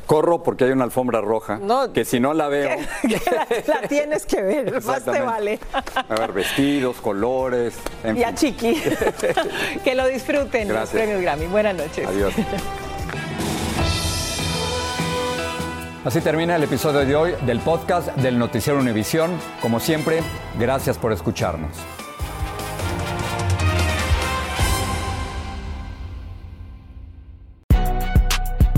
Corro 0.06 0.44
porque 0.44 0.66
hay 0.66 0.72
una 0.72 0.84
alfombra 0.84 1.22
roja, 1.22 1.60
No, 1.60 1.94
que 1.94 2.04
si 2.04 2.20
no 2.20 2.34
la 2.34 2.50
veo... 2.50 2.70
la, 3.04 3.48
la 3.82 3.82
tienes 3.88 4.26
que 4.26 4.42
ver, 4.42 4.84
más 4.84 5.06
te 5.06 5.22
vale. 5.22 5.60
A 5.72 6.16
ver, 6.16 6.34
vestidos, 6.34 6.98
colores... 6.98 7.76
En 8.04 8.18
y 8.18 8.24
a. 8.24 8.36
Chiqui. 8.36 8.76
que 9.86 9.96
lo 9.96 10.08
disfruten 10.08 10.68
los 10.68 10.76
Gracias. 10.76 10.90
premios 10.90 11.22
Grammy. 11.22 11.46
Buenas 11.48 11.76
noches. 11.76 12.06
Adiós. 12.06 12.34
Así 16.06 16.22
termina 16.22 16.56
el 16.56 16.64
episodio 16.64 17.02
de 17.02 17.14
hoy 17.14 17.34
del 17.46 17.60
podcast 17.60 18.08
del 18.16 18.40
Noticiero 18.40 18.80
Univisión. 18.80 19.32
Como 19.62 19.82
siempre, 19.82 20.22
gracias 20.58 20.98
por 20.98 21.12
escucharnos. 21.12 21.76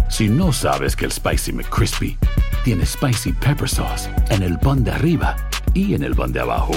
Si 0.09 0.27
no 0.29 0.51
sabes 0.51 0.95
que 0.95 1.05
el 1.05 1.11
Spicy 1.11 1.53
McCrispy 1.53 2.17
tiene 2.63 2.87
Spicy 2.87 3.33
Pepper 3.33 3.69
Sauce 3.69 4.09
en 4.29 4.41
el 4.41 4.57
pan 4.57 4.83
de 4.83 4.89
arriba 4.89 5.35
y 5.75 5.93
en 5.93 6.03
el 6.03 6.15
pan 6.15 6.33
de 6.33 6.39
abajo, 6.39 6.73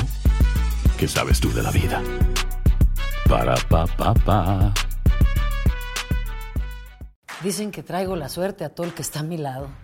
¿qué 0.98 1.08
sabes 1.08 1.40
tú 1.40 1.52
de 1.54 1.62
la 1.62 1.70
vida? 1.70 2.02
Para, 3.30 3.54
pa, 3.70 3.86
pa, 3.86 4.12
pa. 4.12 4.74
Dicen 7.42 7.70
que 7.70 7.82
traigo 7.82 8.14
la 8.14 8.28
suerte 8.28 8.64
a 8.64 8.68
todo 8.68 8.86
el 8.86 8.92
que 8.92 9.02
está 9.02 9.20
a 9.20 9.24
mi 9.24 9.38
lado. 9.38 9.83